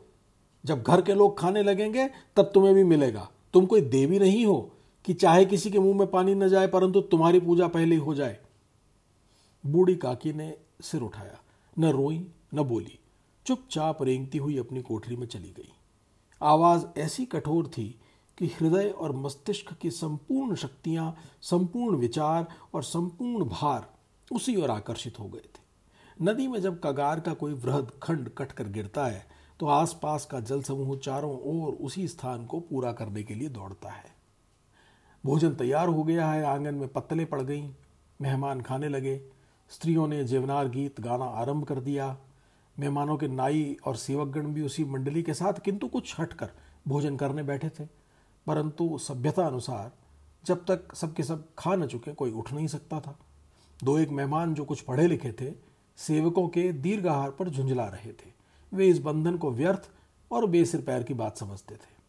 जब 0.65 0.83
घर 0.83 1.01
के 1.01 1.13
लोग 1.13 1.39
खाने 1.39 1.63
लगेंगे, 1.63 2.07
तब 2.07 2.51
तुम्हें 2.53 2.75
भी 2.75 2.83
मिलेगा। 2.83 3.29
तुम 3.53 3.65
कोई 3.65 3.81
देवी 3.81 4.19
नहीं 4.19 4.45
हो 4.45 4.71
कि 5.05 5.13
चाहे 5.13 5.45
किसी 5.45 5.71
के 5.71 5.79
मुँह 5.79 5.97
में 5.97 6.07
पानी 6.07 6.35
न 6.35 6.49
जाए, 6.49 6.67
परंतु 6.67 7.01
तुम्हारी 7.01 7.39
पूजा 7.39 7.67
पहले 7.67 7.95
ही 7.95 8.01
हो 8.01 8.15
जाए। 8.15 8.39
बूढ़ी 9.65 9.95
काकी 9.95 10.33
ने 10.33 10.57
सिर 10.81 11.01
उठाया। 11.01 11.39
न 11.79 11.85
रोई, 11.85 12.31
न 12.53 12.63
बोली। 12.63 12.99
चुपचाप 13.45 14.03
रेंगती 14.03 14.37
हुई 14.37 14.57
अपनी 14.57 14.81
कोठरी 14.81 15.15
में 15.15 15.27
चली 15.27 15.49
गई। 15.49 15.73
आवाज़ 16.41 16.99
ऐसी 16.99 17.25
कठोर 17.25 17.67
थी 17.67 17.99
कि 18.37 18.45
हृदय 18.45 18.89
और 18.89 19.11
मस्तिष्क 19.11 19.73
की 19.73 19.91
संपूर्ण 19.91 20.55
शक्तियाँ, 20.55 21.17
संपूर्ण 21.41 21.95
विचार 21.95 22.47
और 22.73 22.83
संपूर्ण 22.83 23.45
भार 23.45 23.93
उसी 24.31 24.55
ओर 24.55 24.71
आकर्षित 24.71 25.19
हो 25.19 25.29
गए 25.29 25.39
थे। 25.39 25.61
नदी 26.21 26.47
में 26.47 26.61
जब 26.61 26.81
कगार 26.83 27.19
का 27.19 27.33
कोई 27.33 27.53
वृहद 27.53 27.91
खंड 28.03 28.29
कटकर 28.29 28.67
गिरता 28.67 29.05
है 29.05 29.40
तो 29.61 29.67
आसपास 29.67 30.25
का 30.25 30.39
जल 30.39 30.61
समूह 30.61 30.97
चारों 30.97 31.31
ओर 31.31 31.73
उसी 31.73 32.07
स्थान 32.07 32.45
को 32.45 32.59
पूरा 32.59 32.91
करने 32.91 33.23
के 33.23 33.35
लिए 33.35 33.49
दौड़ता 33.49 33.89
है। 33.89 34.05
भोजन 35.25 35.55
तैयार 35.55 35.87
हो 35.87 36.03
गया 36.03 36.31
है, 36.31 36.43
आँगन 36.43 36.75
में 36.75 36.87
पत्तलें 36.87 37.25
पड़ 37.25 37.41
गईं, 37.41 37.73
मेहमान 38.21 38.61
खाने 38.61 38.89
लगे। 38.89 39.21
स्त्रियों 39.69 40.07
ने 40.07 40.23
जेवनार 40.23 40.69
गीत 40.69 41.01
गाना 41.01 41.25
आरंभ 41.25 41.63
कर 41.63 41.79
दिया। 41.79 42.17
मेहमानों 42.79 43.17
के 43.17 43.27
नाई 43.27 43.77
और 43.85 43.95
सेवकगण 43.95 44.47
भी 44.47 44.61
उसी 44.61 44.85
मंडली 44.85 45.23
के 45.23 45.33
साथ 45.33 45.53
किंतु 45.53 45.87
कुछ 45.87 46.19
हटकर 46.19 46.49
भोजन 46.87 47.17
करने 47.17 47.43
बैठे 47.43 47.69
थे। 47.69 47.87
परंतु 48.47 48.97
सभ्यता 48.97 49.47
अनुसार 49.47 49.91
जब 50.45 50.65
तक 50.65 50.95
सबके 50.95 51.23
सब 51.23 51.47
खा 51.57 51.75
न 51.75 51.87
चुके, 51.87 52.13
कोई 52.13 52.31
उठ 52.31 52.53
नहीं 52.53 52.67
सकता 52.67 52.99
था। 52.99 53.19
दो 53.83 53.97
एक 53.97 54.09
मेहमान 54.09 54.53
जो 54.53 54.65
कुछ 54.65 54.81
पढ़े 54.81 55.07
लिखे 55.07 55.31
थे, 55.31 55.53
सेवकों 55.97 56.47
के 56.47 56.71
दीर्घाहार 56.71 57.31
पर 57.31 57.49
झुंझला 57.49 57.85
रहे 57.85 58.11
थे। 58.11 58.40
वे 58.73 58.87
इस 58.87 58.99
बंधन 58.99 59.37
को 59.37 59.51
व्यर्थ 59.51 59.89
और 60.31 60.45
बेसिर 60.45 60.81
पैर 60.81 61.03
की 61.03 61.13
बात 61.13 61.37
समझते 61.37 61.75
थे। 61.75 62.01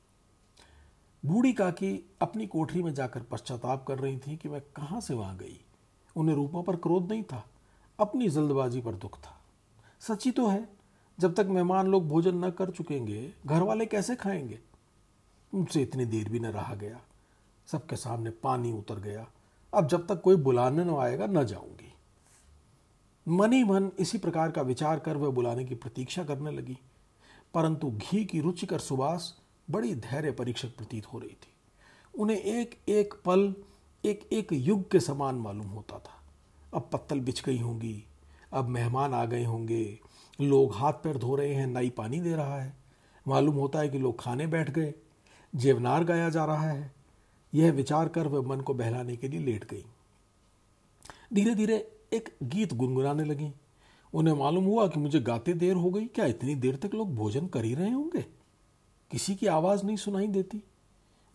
बूढ़ी 1.24 1.52
काकी 1.52 2.10
अपनी 2.22 2.46
कोठरी 2.46 2.82
में 2.82 2.94
जाकर 2.94 3.22
पश्चाताप 3.22 3.84
कर 3.86 3.98
रही 3.98 4.18
थी 4.18 4.36
कि 4.36 4.48
मैं 4.48 4.60
कहाँ 4.60 5.00
से 5.00 5.14
वहाँ 5.14 5.36
गई। 5.36 5.64
उन्हें 6.16 6.36
रूपों 6.36 6.62
पर 6.62 6.76
क्रोध 6.76 7.12
नहीं 7.12 7.22
था, 7.22 7.46
अपनी 8.00 8.28
जल्दबाजी 8.28 8.80
पर 8.80 8.94
दुख 8.94 9.18
था। 9.18 9.40
सच्ची 10.00 10.30
तो 10.30 10.46
है, 10.46 10.68
जब 11.20 11.34
तक 11.34 11.46
मेहमान 11.46 11.86
लोग 11.86 12.08
भोजन 12.08 12.44
न 12.44 12.50
कर 12.50 12.70
चुकेंगे 12.70 13.32
घर 13.46 13.62
वाले 13.62 13.86
कैसे 13.86 14.16
खाएँगे? 14.16 14.58
उनसे 15.54 15.82
इतनी 15.82 16.04
देर 16.04 16.28
भी 16.28 16.40
न 16.40 16.46
रहा 16.46 16.74
गया। 16.74 17.00
सबके 17.66 17.96
सामने 17.96 18.30
पानी 18.30 18.72
उतर 18.72 18.94
गया। 18.94 19.26
अब 19.74 19.86
जब 19.86 20.06
तक 20.06 20.20
कोई 20.20 20.36
बुलाने 20.36 20.84
न 20.84 20.90
आएगा, 20.90 21.26
न 21.26 21.44
जाऊँगी। 21.44 21.91
मन 23.28 23.52
ही 23.52 23.64
मन 23.64 23.90
इसी 23.98 24.18
प्रकार 24.18 24.50
का 24.50 24.62
विचार 24.62 24.98
कर 24.98 25.16
वह 25.16 25.30
बुलाने 25.30 25.64
की 25.64 25.74
प्रतीक्षा 25.74 26.24
करने 26.24 26.50
लगी। 26.50 26.78
परंतु 27.54 27.90
घी 27.90 28.24
की 28.24 28.40
रुचिकर 28.40 28.78
सुबास 28.78 29.38
बड़ी 29.70 29.94
धैर्य 29.94 30.32
परीक्षक 30.32 30.68
प्रतीत 30.68 31.06
हो 31.06 31.18
रही 31.18 31.30
थी। 31.30 31.54
उन्हें 32.18 32.36
एक 32.36 32.78
एक 32.88 33.14
पल, 33.24 33.54
एक 34.04 34.28
एक 34.32 34.48
युग 34.52 34.90
के 34.90 35.00
समान 35.00 35.34
मालूम 35.34 35.66
होता 35.66 35.98
था। 35.98 36.22
अब 36.74 36.90
पत्तल 36.92 37.20
बिछ 37.20 37.44
गई 37.44 37.58
होंगी, 37.58 38.04
अब 38.52 38.68
मेहमान 38.68 39.14
आ 39.14 39.24
गए 39.24 39.44
होंगे, 39.44 39.98
लोग 40.40 40.74
हाथ 40.74 40.92
पैर 40.92 41.18
धो 41.18 41.36
रहे 41.36 41.54
हैं, 41.54 41.66
नई 41.66 41.90
पानी 41.90 42.20
दे 42.20 42.36
रहा 42.36 42.62
है। 42.62 42.76
मालूम 43.28 43.54
होता 43.54 43.78
है 43.78 43.88
कि 43.88 43.98
लोग 43.98 44.20
खाने 44.20 44.46
बैठ 44.46 44.70
गए, 44.70 44.94
जेवनार 45.54 46.04
गाया 46.04 46.28
जा 46.28 46.44
रहा 46.44 46.70
है। 46.70 46.94
यह 47.54 47.72
विचार 47.72 48.08
कर 48.08 48.26
वह 48.26 48.48
मन 48.48 48.60
को 48.60 48.74
बहलाने 48.74 49.16
के 49.16 49.28
लिए 49.28 49.40
लेट 49.40 49.70
गई। 49.70 49.84
धीरे 51.32 51.54
धीरे 51.54 51.91
एक 52.14 52.36
गीत 52.42 52.74
गुनगुनाने 52.74 53.24
लगी। 53.24 53.52
उन्हें 54.14 54.34
मालूम 54.34 54.64
हुआ 54.64 54.88
कि 54.88 55.00
मुझे 55.00 55.20
गाते 55.20 55.54
देर 55.54 55.76
हो 55.76 55.90
गई। 55.90 56.06
क्या 56.06 56.26
इतनी 56.26 56.54
देर 56.54 56.76
तक 56.76 56.94
लोग 56.94 57.14
भोजन 57.14 57.46
कर 57.46 57.64
ही 57.64 57.74
रहे 57.74 57.90
होंगे? 57.90 58.22
किसी 59.10 59.34
की 59.34 59.46
आवाज़ 59.46 59.86
नहीं 59.86 59.96
सुनाई 59.96 60.26
देती। 60.26 60.62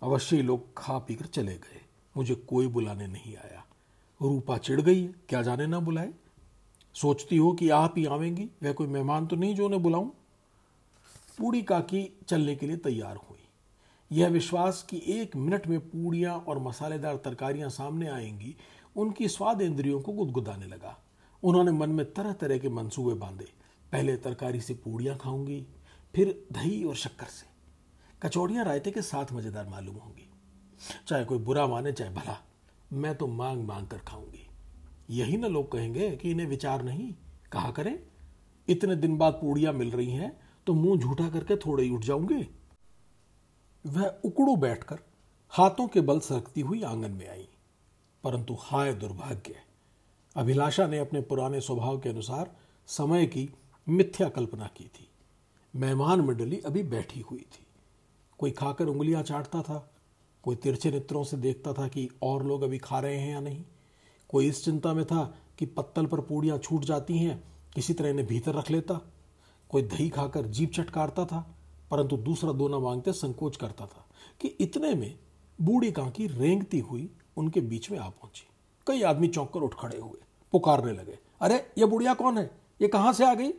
अवश्य 0.03 0.41
लोग 0.41 0.77
खा 0.77 0.99
पीकर 0.99 1.25
चले 1.25 1.53
गए। 1.53 1.81
मुझे 2.17 2.35
कोई 2.35 2.67
बुलाने 2.67 3.07
नहीं 3.07 3.37
आया। 3.37 3.65
रूपा 4.21 4.57
चिढ़ 4.57 4.81
गई। 4.81 5.07
क्या 5.07 5.41
जाने 5.41 5.67
ना 5.67 5.79
बुलाए। 5.79 6.13
सोचती 6.93 7.37
हो 7.37 7.53
कि 7.53 7.69
आप 7.69 7.93
ही 7.97 8.05
आवेंगी। 8.05 8.49
वह 8.63 8.73
कोई 8.73 8.87
मेहमान 8.87 9.27
तो 9.27 9.35
नहीं 9.35 9.55
जो 9.55 9.65
उन्हें 9.65 9.83
बुलाऊं। 9.83 10.09
पूड़ी 11.37 11.61
काकी 11.61 12.17
चलने 12.27 12.55
के 12.55 12.67
लिए 12.67 12.77
तैयार 12.77 13.15
हुई। 13.15 13.39
यह 14.11 14.27
विश्वास 14.27 14.87
कि 14.89 15.03
एक 15.07 15.35
मिनट 15.35 15.67
में 15.67 15.79
पूड़ियाँ 15.79 16.39
और 16.39 16.59
मसालेदार 16.59 17.15
तरकारियाँ 17.15 17.69
सामने 17.69 18.07
आएँगी 18.07 18.55
उनकी 18.97 19.27
स्वाद 19.27 19.61
इंद्रियों 19.61 19.99
को 20.01 20.11
गुदगुदाने 20.11 20.67
लगा। 20.67 20.97
उन्होंने 21.43 21.71
मन 21.71 21.89
में 21.89 22.05
तरह 22.13 22.33
तरह 22.33 22.57
के 22.57 22.69
मंसूबे 22.69 23.13
बांधे। 23.13 23.47
पहले 23.91 24.15
तरकारी 24.17 24.61
से 24.61 24.73
पूड़ियाँ 24.73 25.17
खाऊँगी, 25.17 25.65
फिर 26.13 26.47
दही 26.51 26.83
और 26.83 26.95
शक्कर 26.95 27.25
से। 27.25 27.45
कचौड़ियाँ 28.23 28.65
रायते 28.65 28.91
के 28.91 29.01
साथ 29.01 29.33
मज़ेदार 29.33 29.67
मालूम 29.67 29.95
होंगी। 29.95 30.29
चाहे 31.07 31.25
कोई 31.25 31.37
बुरा 31.37 31.67
माने, 31.67 31.91
चाहे 31.91 32.11
भला, 32.11 32.37
मैं 32.93 33.15
तो 33.15 33.27
मांग 33.27 33.63
मांग 33.63 33.87
कर 33.87 33.97
खाऊँगी। 33.97 34.47
यही 35.09 35.37
ना 35.37 35.47
लोग 35.47 35.71
कहेंगे 35.71 36.09
कि 36.11 36.31
इन्हें 36.31 36.47
विचार 36.47 36.83
नहीं। 36.83 37.13
कहा 37.51 37.71
करें? 37.71 37.99
इतने 38.67 38.95
दिन 38.95 39.17
बाद 39.17 39.33
पूड़ियाँ 39.33 39.73
मिल 39.73 39.91
रही 39.91 40.11
हैं 40.11 40.31
तो 40.67 40.73
मुँह 40.73 40.99
झूठा 40.99 41.29
करके 41.29 41.55
थोड़े 41.55 41.83
ही 41.83 41.89
उठ 41.89 42.03
जाऊँगे। 42.03 42.47
वह 43.85 44.21
उकड़ू 44.25 44.55
बैठकर 44.55 44.99
हाथों 45.51 45.87
के 45.87 46.01
बल 46.01 46.19
सरकती 46.19 46.61
हुई 46.61 46.81
आँगन 46.83 47.11
में 47.11 47.27
आई। 47.29 47.47
परंतु 48.27 48.57
हाय 48.59 48.93
दुर्भाग्य। 48.93 49.55
अभिलाषा 50.35 50.87
ने 50.87 50.97
अपने 50.99 51.21
पुराने 51.21 51.61
स्वभाव 51.61 51.99
के 51.99 52.09
अनुसार 52.09 52.55
समय 52.87 53.25
की 53.25 53.49
मिथ्या 53.89 54.29
कल्पना 54.29 54.69
की 54.77 54.83
थी। 54.83 55.09
मेहमान 55.75 56.21
मंडली 56.21 56.57
अभी 56.57 56.83
बैठी 56.83 57.19
हुई 57.19 57.39
थी। 57.39 57.65
कोई 58.39 58.51
खाकर 58.51 58.85
उंगलियाँ 58.85 59.23
चाटता 59.23 59.61
था, 59.61 59.91
कोई 60.43 60.55
तिरछे 60.55 60.91
नेत्रों 60.91 61.23
से 61.23 61.37
देखता 61.37 61.73
था 61.73 61.87
कि 61.87 62.09
और 62.21 62.43
लोग 62.43 62.61
अभी 62.61 62.77
खा 62.77 62.99
रहे 62.99 63.17
हैं 63.17 63.31
या 63.31 63.39
नहीं। 63.39 63.63
कोई 64.29 64.47
इस 64.47 64.65
चिंता 64.65 64.93
में 64.93 65.05
था 65.05 65.37
कि 65.57 65.65
पत्तल 65.65 66.05
पर 66.05 66.21
पूड़ियाँ 66.21 66.57
छूट 66.57 66.85
जाती 66.85 67.17
हैं, 67.17 67.43
किसी 67.75 67.93
तरह 67.93 68.09
इन्हें 68.09 68.27
भीतर 68.27 68.53
रख 68.53 68.71
लेता। 68.71 69.11
कोई 69.69 69.81
दही 69.81 70.09
खाकर 70.09 70.45
जीप 70.45 70.71
चटकारता 70.71 71.25
था, 71.25 71.55
परंतु 71.91 72.17
दूसरा 72.17 72.51
दोना 72.51 72.79
मांगते 72.79 73.11
संकोच 73.11 73.57
करता 73.57 73.85
था 73.85 74.07
कि 74.41 74.47
इतने 74.47 74.95
में 74.95 75.19
बूढ़ी 75.61 75.91
कांकी 75.91 76.27
रेंगती 76.27 76.79
हुई 76.79 77.09
उनके 77.37 77.61
बीच 77.61 77.91
में 77.91 77.99
आ 77.99 78.09
पहुँची। 78.09 78.47
कई 78.87 79.01
आदमी 79.01 79.27
चौंक 79.27 79.51
कर 79.53 79.59
उठ 79.59 79.73
खड़े 79.73 79.97
हुए, 79.97 80.19
पुकारने 80.51 80.91
लगे, 80.91 81.19
अरे, 81.41 81.55
ये 81.77 81.85
बुढ़िया 81.85 82.13
कौन 82.13 82.37
है? 82.37 82.51
ये 82.81 82.87
कहाँ 82.87 83.13
से 83.13 83.25
आ 83.25 83.33
गई? 83.33 83.51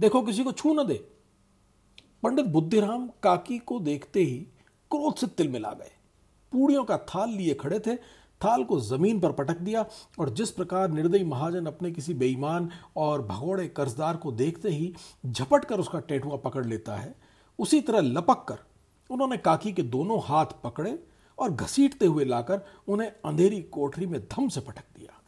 देखो, 0.00 0.22
किसी 0.22 0.44
को 0.44 0.52
छू 0.52 0.74
न 0.74 0.86
दे। 0.86 1.08
पंडित 2.22 2.46
बुद्धिराम 2.46 3.08
काकी 3.22 3.58
को 3.58 3.80
देखते 3.80 4.20
ही 4.20 4.38
क्रोध 4.90 5.16
से 5.16 5.26
तिल 5.26 5.48
मिला 5.48 5.70
गए। 5.70 5.92
पूड़ियों 6.52 6.84
का 6.84 6.98
थाल 6.98 7.30
लिए 7.30 7.54
खड़े 7.54 7.78
थे, 7.80 7.96
थाल 8.44 8.64
को 8.64 8.80
ज़मीन 8.80 9.20
पर 9.20 9.32
पटक 9.32 9.58
दिया 9.58 9.86
और 10.18 10.30
जिस 10.30 10.50
प्रकार 10.50 10.90
निर्दयी 10.90 11.24
महाजन 11.24 11.66
अपने 11.66 11.90
किसी 11.90 12.14
बेईमान 12.14 12.70
और 12.96 13.22
भगोड़े 13.22 13.68
कर्जदार 13.68 14.16
को 14.16 14.32
देखते 14.32 14.68
ही 14.68 14.94
झपट 15.26 15.64
कर 15.64 15.80
उसका 15.80 16.00
टेटुआ 16.00 16.36
पकड़ 16.36 16.66
लेता 16.66 16.96
है, 16.96 17.14
उसी 17.58 17.80
तरह 17.80 18.00
लपक 18.00 18.44
कर 18.48 18.58
उन्होंने 19.10 19.36
काकी 19.36 19.72
के 19.72 19.82
दोनों 19.82 20.20
हाथ 20.22 20.46
पकड़े 20.64 21.04
और 21.38 21.50
घसीटते 21.50 22.06
हुए 22.06 22.24
लाकर 22.24 22.60
उन्हें 22.88 23.12
अंधेरी 23.24 23.62
कोठरी 23.62 24.06
में 24.06 24.20
धम 24.20 24.48
से 24.48 24.60
पटक 24.60 24.84
दिया। 24.98 25.20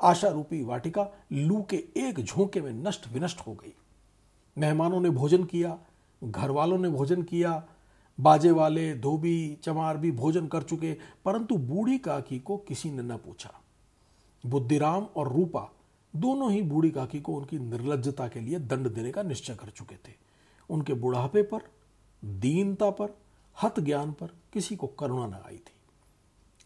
आशा 0.00 0.28
रूपी 0.28 0.62
वाटिका 0.62 1.08
लू 1.32 1.62
के 1.62 1.84
एक 1.96 2.20
झोंके 2.20 2.60
में 2.60 2.72
नष्ट 2.72 3.08
विनष्ट 3.08 3.40
हो 3.40 3.54
गई। 3.54 3.74
मेहमानों 4.58 5.00
ने 5.00 5.10
भोजन 5.10 5.44
किया 5.44 5.78
घर 6.24 6.50
वालों 6.50 6.78
ने 6.78 6.88
भोजन 6.88 7.22
किया, 7.22 7.64
बाजे 8.20 8.50
वाले, 8.50 8.94
धोबी, 8.94 9.58
चमार 9.62 9.96
भी 9.96 10.10
भोजन 10.10 10.46
कर 10.46 10.62
चुके, 10.62 10.96
परंतु 11.24 11.56
बूढ़ी 11.56 11.98
काकी 11.98 12.38
को 12.38 12.56
किसी 12.56 12.90
ने 12.90 13.02
न 13.02 13.16
पूछा। 13.16 13.50
बुद्धिराम 14.46 15.04
और 15.04 15.32
रूपा 15.32 15.72
दोनों 16.16 16.52
ही 16.52 16.62
बूढ़ी 16.62 16.90
काकी 16.90 17.20
को 17.20 17.34
उनकी 17.34 17.58
निर्लजता 17.58 18.28
के 18.28 18.40
लिए 18.40 18.58
दंड 18.58 18.94
देने 18.94 19.10
का 19.10 19.22
निश्चय 19.22 19.54
कर 19.54 19.70
चुके 19.70 19.94
थे। 19.94 20.12
उनके 20.70 20.94
बुढ़ापे 20.94 21.42
पर, 21.42 21.58
दीनता 22.24 22.90
पर 22.90 23.18
हत 23.62 23.80
ज्ञान 23.80 24.12
पर 24.12 24.26
किसी 24.56 24.76
को 24.76 24.86
करुणा 24.86 25.26
न 25.26 25.42
आई 25.46 25.56
थी। 25.56 25.72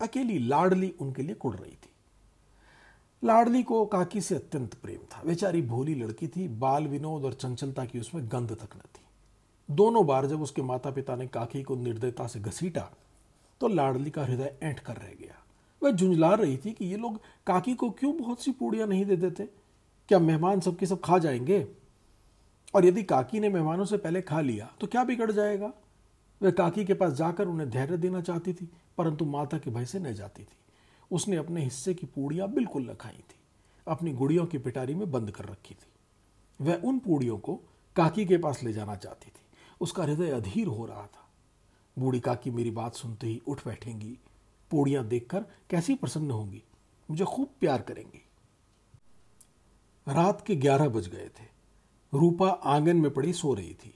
अकेली 0.01 0.39
लाडली 0.39 0.95
उनके 1.01 1.23
लिए 1.23 1.35
कुड़ 1.35 1.55
रही 1.57 1.73
थी। 1.73 1.89
लाडली 3.25 3.63
को 3.63 3.85
काकी 3.87 4.21
से 4.21 4.35
अत्यंत 4.35 4.75
प्रेम 4.75 4.99
था। 5.13 5.23
बेचारी 5.27 5.63
भोली 5.63 5.95
लड़की 5.95 6.29
थी, 6.29 6.47
बाल 6.49 6.87
विनोद 6.87 7.25
और 7.25 7.33
चंचलता 7.33 7.85
की 7.85 8.01
उसमें 8.01 8.27
गंध 8.29 8.53
तक 8.53 8.77
न 8.77 8.81
थी। 8.97 9.03
दोनों 9.71 10.07
बार 10.07 10.27
जब 10.27 10.43
उसके 10.43 10.63
माता 10.63 10.91
पिता 10.91 11.17
ने 11.17 11.27
काकी 11.27 11.63
को 11.63 11.77
निर्दयता 11.77 12.27
से 12.27 12.41
घसीटा 12.41 12.89
तो 13.61 13.69
लाडली 13.69 14.11
का 14.11 14.25
हृदय 14.25 14.55
ऐंठ 14.63 14.81
कर 14.81 14.97
रह 14.97 15.13
गया। 15.21 15.35
वह 15.83 15.91
झुंझला 15.91 16.35
रही 16.35 16.57
थी 16.57 16.73
कि 16.73 16.85
ये 16.85 16.97
लोग 16.97 17.21
काकी 17.47 17.75
को 17.75 17.91
क्यों 17.91 18.17
बहुत 18.17 18.43
सी 18.43 18.53
पूड़ियाँ 18.53 18.87
नहीं 18.87 19.05
दे 19.05 19.17
देते? 19.17 19.45
क्या 20.09 20.19
मेहमान 20.19 20.61
सबके 20.61 20.87
सब 20.87 21.01
खा 21.01 21.19
जाएँगे? 21.19 21.67
और 22.75 22.87
यदि 22.87 23.03
काकी 23.03 23.41
ने 23.41 23.49
मेहमानों 23.49 23.85
से 23.85 23.97
पहले 23.97 24.23
खा 24.23 24.41
लिया 24.41 24.73
तो 24.81 24.87
क्या 24.87 25.05
बिगड़ 25.05 25.31
जाएगा? 25.33 25.73
वह 26.43 26.51
काकी 26.51 26.85
के 26.85 26.95
पास 26.95 27.13
जाकर 27.13 27.47
उन्हें 27.47 27.69
धैर्य 27.71 27.97
देना 27.97 28.21
चाहती 28.21 28.53
थी, 28.53 28.69
परंतु 28.99 29.25
माता 29.25 29.59
के 29.59 29.71
भय 29.71 29.85
से 29.85 29.99
न 29.99 30.13
जाती 30.15 30.43
थी। 30.43 30.57
उसने 31.11 31.37
अपने 31.37 31.65
हिस्से 31.65 31.95
की 31.95 32.07
पूड़ियाँ 32.07 32.49
बिल्कुल 32.49 32.91
न 32.91 32.95
खाई 32.95 33.13
थी, 33.13 33.39
अपनी 33.87 34.13
गुड़ियों 34.13 34.47
की 34.47 34.59
पिटारी 34.59 34.95
में 34.95 35.11
बंद 35.11 35.31
कर 35.31 35.45
रखी 35.45 35.75
थी। 35.75 36.65
वह 36.65 36.81
उन 36.85 36.99
पूड़ियों 36.99 37.39
को 37.39 37.55
काकी 37.97 38.25
के 38.27 38.39
पास 38.39 38.63
ले 38.63 38.73
जाना 38.73 38.95
चाहती 38.95 39.31
थी। 39.31 39.45
उसका 39.81 40.03
हृदय 40.03 40.31
अधीर 40.31 40.67
हो 40.67 40.87
रहा 40.87 41.07
था। 41.07 41.29
बूढ़ी 41.97 42.21
काकी 42.21 42.51
मेरी 42.51 42.71
बात 42.71 42.95
सुनते 42.95 43.27
ही 43.27 43.41
उठ 43.47 43.65
बैठेंगी। 43.67 44.19
पूड़ियाँ 44.71 45.07
देखकर 45.09 45.45
कैसी 45.71 45.95
प्रसन्न 45.95 46.31
होंगी। 46.31 46.63
मुझे 47.09 47.25
खूब 47.25 47.49
प्यार 47.61 47.83
करेंगी। 47.83 48.23
रात 50.07 50.45
के 50.47 50.57
ग्यारह 50.57 50.89
बज 50.89 51.09
गए 51.09 51.29
थे। 51.41 51.45
रूपा 52.13 52.49
आँगन 52.49 52.97
में 52.97 53.11
पड़ी 53.11 53.33
सो 53.33 53.55
रही 53.55 53.75
थी। 53.75 53.95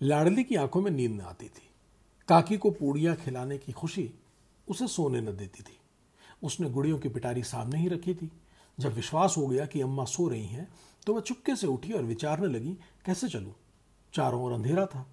लाडली 0.00 0.44
की 0.44 0.56
आँखों 0.56 0.82
में 0.82 0.90
नींद 0.90 1.10
न 1.10 1.20
आती 1.20 1.48
थी। 1.48 1.68
काकी 2.28 2.56
को 2.56 2.70
पूड़ियाँ 2.70 3.14
खिलाने 3.16 3.58
की 3.58 3.72
खुशी 3.72 4.10
उसे 4.68 4.86
सोने 4.88 5.20
न 5.20 5.36
देती 5.36 5.62
थी। 5.62 5.78
उसने 6.42 6.70
गुड़ियों 6.70 6.98
की 6.98 7.08
पिटारी 7.08 7.42
सामने 7.42 7.78
ही 7.78 7.88
रखी 7.88 8.14
थी। 8.14 8.30
जब 8.78 8.92
विश्वास 8.92 9.34
हो 9.38 9.46
गया 9.46 9.66
कि 9.66 9.80
अम्मा 9.80 10.04
सो 10.04 10.28
रही 10.28 10.46
हैं 10.46 10.68
तो 11.06 11.14
वह 11.14 11.20
चुपके 11.20 11.56
से 11.56 11.66
उठी 11.66 11.92
और 11.92 12.02
विचारने 12.02 12.46
लगी, 12.48 12.72
कैसे 13.06 13.28
चलूँ? 13.28 13.54
चारों 14.14 14.42
ओर 14.42 14.52
अंधेरा 14.52 14.86
था। 14.86 15.06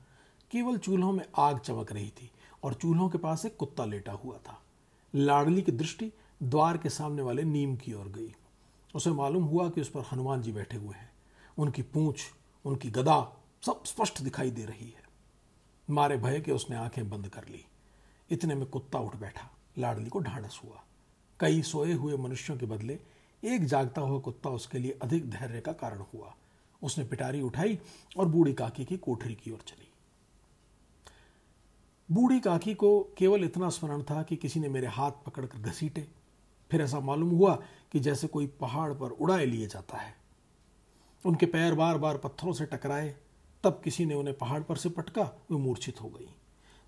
केवल 0.52 0.78
चूल्हों 0.78 1.12
में 1.12 1.24
आग 1.38 1.60
चमक 1.60 1.92
रही 1.92 2.10
थी 2.10 2.30
और 2.64 2.74
चूल्हों 2.74 3.10
के 3.10 3.18
पास 3.18 3.46
एक 3.46 3.56
कुत्ता 3.58 3.86
लेटा 3.86 4.12
हुआ 4.14 4.38
था। 4.38 4.60
लाडली 5.14 5.62
की 5.62 5.72
दृष्टि 5.72 6.12
द्वार 6.44 6.78
के 6.78 6.90
सामने 6.90 7.22
वाले 7.22 7.44
नीम 7.44 7.76
की 7.76 7.94
ओर 7.94 8.08
गई। 8.08 8.34
उसे 8.96 9.12
मालूम 9.12 9.44
हुआ 9.44 9.70
कि 9.70 9.82
उस 9.82 9.90
पर 9.90 10.06
हनुमान 10.12 10.42
जी 10.42 10.52
बैठे 10.52 10.78
हुए 10.78 10.96
हैं। 10.96 11.10
उनकी 11.58 11.82
पूंछ, 11.84 12.22
उनकी 12.66 12.90
गदा 12.90 13.20
सब 13.64 13.84
स्पष्ट 13.86 14.22
दिखाई 14.22 14.52
दे 14.52 14.66
रही 14.66 14.86
है। 14.88 15.01
मारे 15.92 16.18
भय 16.18 16.42
के 16.42 16.52
उसने 16.52 16.76
आँखें 16.76 17.10
बंद 17.10 17.28
कर 17.28 17.46
ली। 17.46 17.66
इतने 18.30 18.56
में 18.56 18.66
कुत्ता 18.66 19.00
उठ 19.00 19.16
बैठा, 19.16 19.50
लाडली 19.78 20.10
को 20.10 20.20
ढांढस 20.20 20.62
हुआ। 20.66 20.84
कई 21.40 21.62
सोए 21.62 21.94
हुए 21.94 22.18
मनुष्यों 22.18 22.58
के 22.58 22.66
बदले 22.66 23.00
एक 23.44 23.66
जागता 23.66 24.02
हुआ 24.02 24.20
कुत्ता 24.20 24.50
उसके 24.50 24.80
लिए 24.80 25.00
अधिक 25.02 25.30
धैर्य 25.30 25.62
का 25.62 25.72
कारण 25.72 26.04
हुआ। 26.14 26.36
उसने 26.84 27.04
पिटारी 27.06 27.42
उठाई 27.42 27.80
और 28.18 28.26
बूढ़ी 28.26 28.54
काकी 28.54 28.86
की 28.86 28.98
कोठरी 28.98 29.36
की 29.36 29.52
ओर 29.52 29.60
चली। 29.68 29.88
बूढ़ी 32.12 32.40
काकी 32.40 32.74
को 32.74 33.08
केवल 33.18 33.44
इतना 33.44 33.70
स्मरण 33.70 34.04
था 34.04 34.24
कि 34.24 34.36
किसी 34.36 34.60
ने 34.60 34.70
मेरे 34.70 34.88
हाथ 34.88 35.12
पकड़कर 35.12 35.60
घसीटे। 35.60 36.08
फिर 36.72 36.82
ऐसा 36.82 37.00
मालूम 37.00 37.30
हुआ 37.30 37.64
कि 37.92 38.00
जैसे 38.00 38.28
कोई 38.28 38.48
पहाड़ 38.48 38.94
पर 38.94 39.10
उड़ाए 39.10 39.46
लिए 39.46 39.68
जाता 39.68 39.98
है। 39.98 40.16
उनके 41.26 41.46
पैर 41.46 41.76
बार 41.76 41.98
बार 41.98 42.18
पत्थरों 42.18 42.54
से 42.54 42.66
टकराए 42.66 43.16
तब 43.64 43.82
किसी 43.84 44.06
ने 44.06 44.16
उन्हें 44.16 44.38
पहाड़ 44.38 44.64
पर 44.64 44.76
से 44.76 44.90
पटका, 44.90 45.24
वे 45.24 45.58
मूर्छित 45.58 46.02
हो 46.02 46.10
गई। 46.10 46.30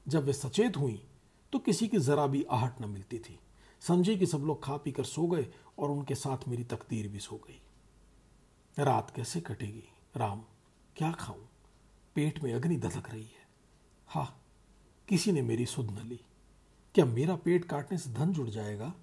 जब 0.07 0.23
वे 0.23 0.33
सचेत 0.33 0.77
हुई 0.77 1.07
तो 1.51 1.59
किसी 1.59 1.87
की 1.87 1.99
जरा 1.99 2.27
भी 2.27 2.43
आहट 2.43 2.81
न 2.81 2.85
मिलती 2.89 3.19
थी। 3.19 3.39
समझी 3.81 4.17
कि 4.17 4.25
सब 4.25 4.37
लोग 4.37 4.63
खा 4.63 4.77
पी 4.77 4.91
कर 4.91 5.03
सो 5.03 5.27
गए 5.27 5.47
और 5.79 5.91
उनके 5.91 6.15
साथ 6.15 6.37
मेरी 6.47 6.63
तकदीर 6.63 7.07
भी 7.07 7.19
सो 7.19 7.35
गई। 7.35 7.61
रात 8.79 9.11
कैसे 9.15 9.41
कटेगी? 9.41 9.83
राम, 10.15 10.41
क्या 10.95 11.11
खाऊं? 11.11 11.41
पेट 12.15 12.43
में 12.43 12.53
अग्नि 12.53 12.75
दधक 12.77 13.09
रही 13.09 13.23
है। 13.23 13.47
हा, 14.07 14.35
किसी 15.07 15.31
ने 15.31 15.41
मेरी 15.41 15.65
सुध 15.65 15.91
न 15.91 16.07
ली। 16.07 16.19
क्या 16.95 17.05
मेरा 17.05 17.35
पेट 17.35 17.65
काटने 17.65 17.97
से 17.97 18.13
धन 18.13 18.33
जुड़ 18.33 18.49
जाएगा? 18.49 18.93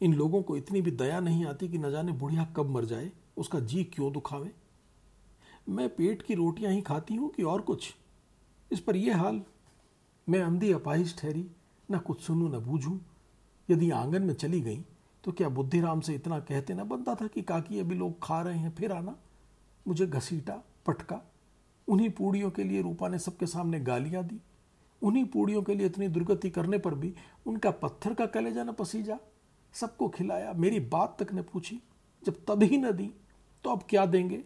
इन 0.00 0.14
लोगों 0.14 0.42
को 0.42 0.56
इतनी 0.56 0.82
भी 0.82 0.90
दया 0.90 1.20
नहीं 1.20 1.44
आती 1.44 1.68
कि 1.68 1.78
न 1.78 1.90
जाने 1.90 2.12
बुढ़िया 2.12 2.44
कब 2.44 2.66
मर 2.66 2.84
जाए, 2.84 3.12
उसका 3.36 3.60
जी 3.60 3.84
क्यों 3.84 4.12
दुखावे? 4.12 4.52
मैं 5.66 5.88
पेट 5.88 6.22
की 6.22 6.34
रोटियाँ 6.34 6.72
ही 6.72 6.80
खाती 6.80 7.14
हूँ 7.14 7.30
कि 7.30 7.42
और 7.42 7.60
कुछ? 7.60 7.94
इस 8.70 8.80
पर 8.80 8.96
यह 8.96 9.16
हाल। 9.16 9.42
मैं 10.28 10.42
अंधी 10.42 10.72
अपाहिज 10.72 11.16
ठहरी, 11.18 11.46
न 11.90 11.98
कुछ 11.98 12.20
सुनूं, 12.20 12.48
न 12.48 12.58
बूझूं। 12.58 12.98
यदि 13.68 13.90
आँगन 13.90 14.22
में 14.22 14.34
चली 14.34 14.60
गई 14.60 14.84
तो 15.24 15.32
क्या 15.32 15.48
बुद्धिराम 15.48 16.00
से 16.00 16.14
इतना 16.14 16.38
कहते 16.40 16.74
ना 16.74 16.84
बनता 16.84 17.14
था 17.14 17.26
कि 17.26 17.42
काकी 17.42 17.78
अभी 17.78 17.94
लोग 17.94 18.18
खा 18.22 18.40
रहे 18.42 18.58
हैं, 18.58 18.74
फिर 18.74 18.92
आना। 18.92 19.16
मुझे 19.88 20.06
घसीटा, 20.06 20.62
पटका। 20.86 21.20
उन्हीं 21.88 22.10
पूड़ियों 22.10 22.50
के 22.50 22.64
लिए 22.64 22.82
रूपा 22.82 23.08
ने 23.08 23.18
सबके 23.18 23.46
सामने 23.46 23.80
गालियाँ 23.80 24.24
दी। 24.24 24.40
उन्हीं 25.02 25.24
पूड़ियों 25.24 25.62
के 25.62 25.74
लिए 25.74 25.86
इतनी 25.86 26.08
दुर्गति 26.08 26.50
करने 26.50 26.78
पर 26.78 26.94
भी 26.94 27.14
उनका 27.46 27.70
पत्थर 27.70 28.14
का 28.14 28.26
कलेजा 28.26 28.64
न 28.64 28.72
पसीजा। 28.72 29.18
सबको 29.74 30.08
खिलाया, 30.08 30.52
मेरी 30.52 30.80
बात 30.80 31.16
तक 31.22 31.32
ने 31.32 31.42
पूछी। 31.42 31.80
जब 32.22 32.44
तभी 32.48 32.78
न 32.78 32.92
दी 32.92 33.10
तो 33.64 33.70
अब 33.70 33.82
क्या 33.88 34.06
देंगे? 34.06 34.42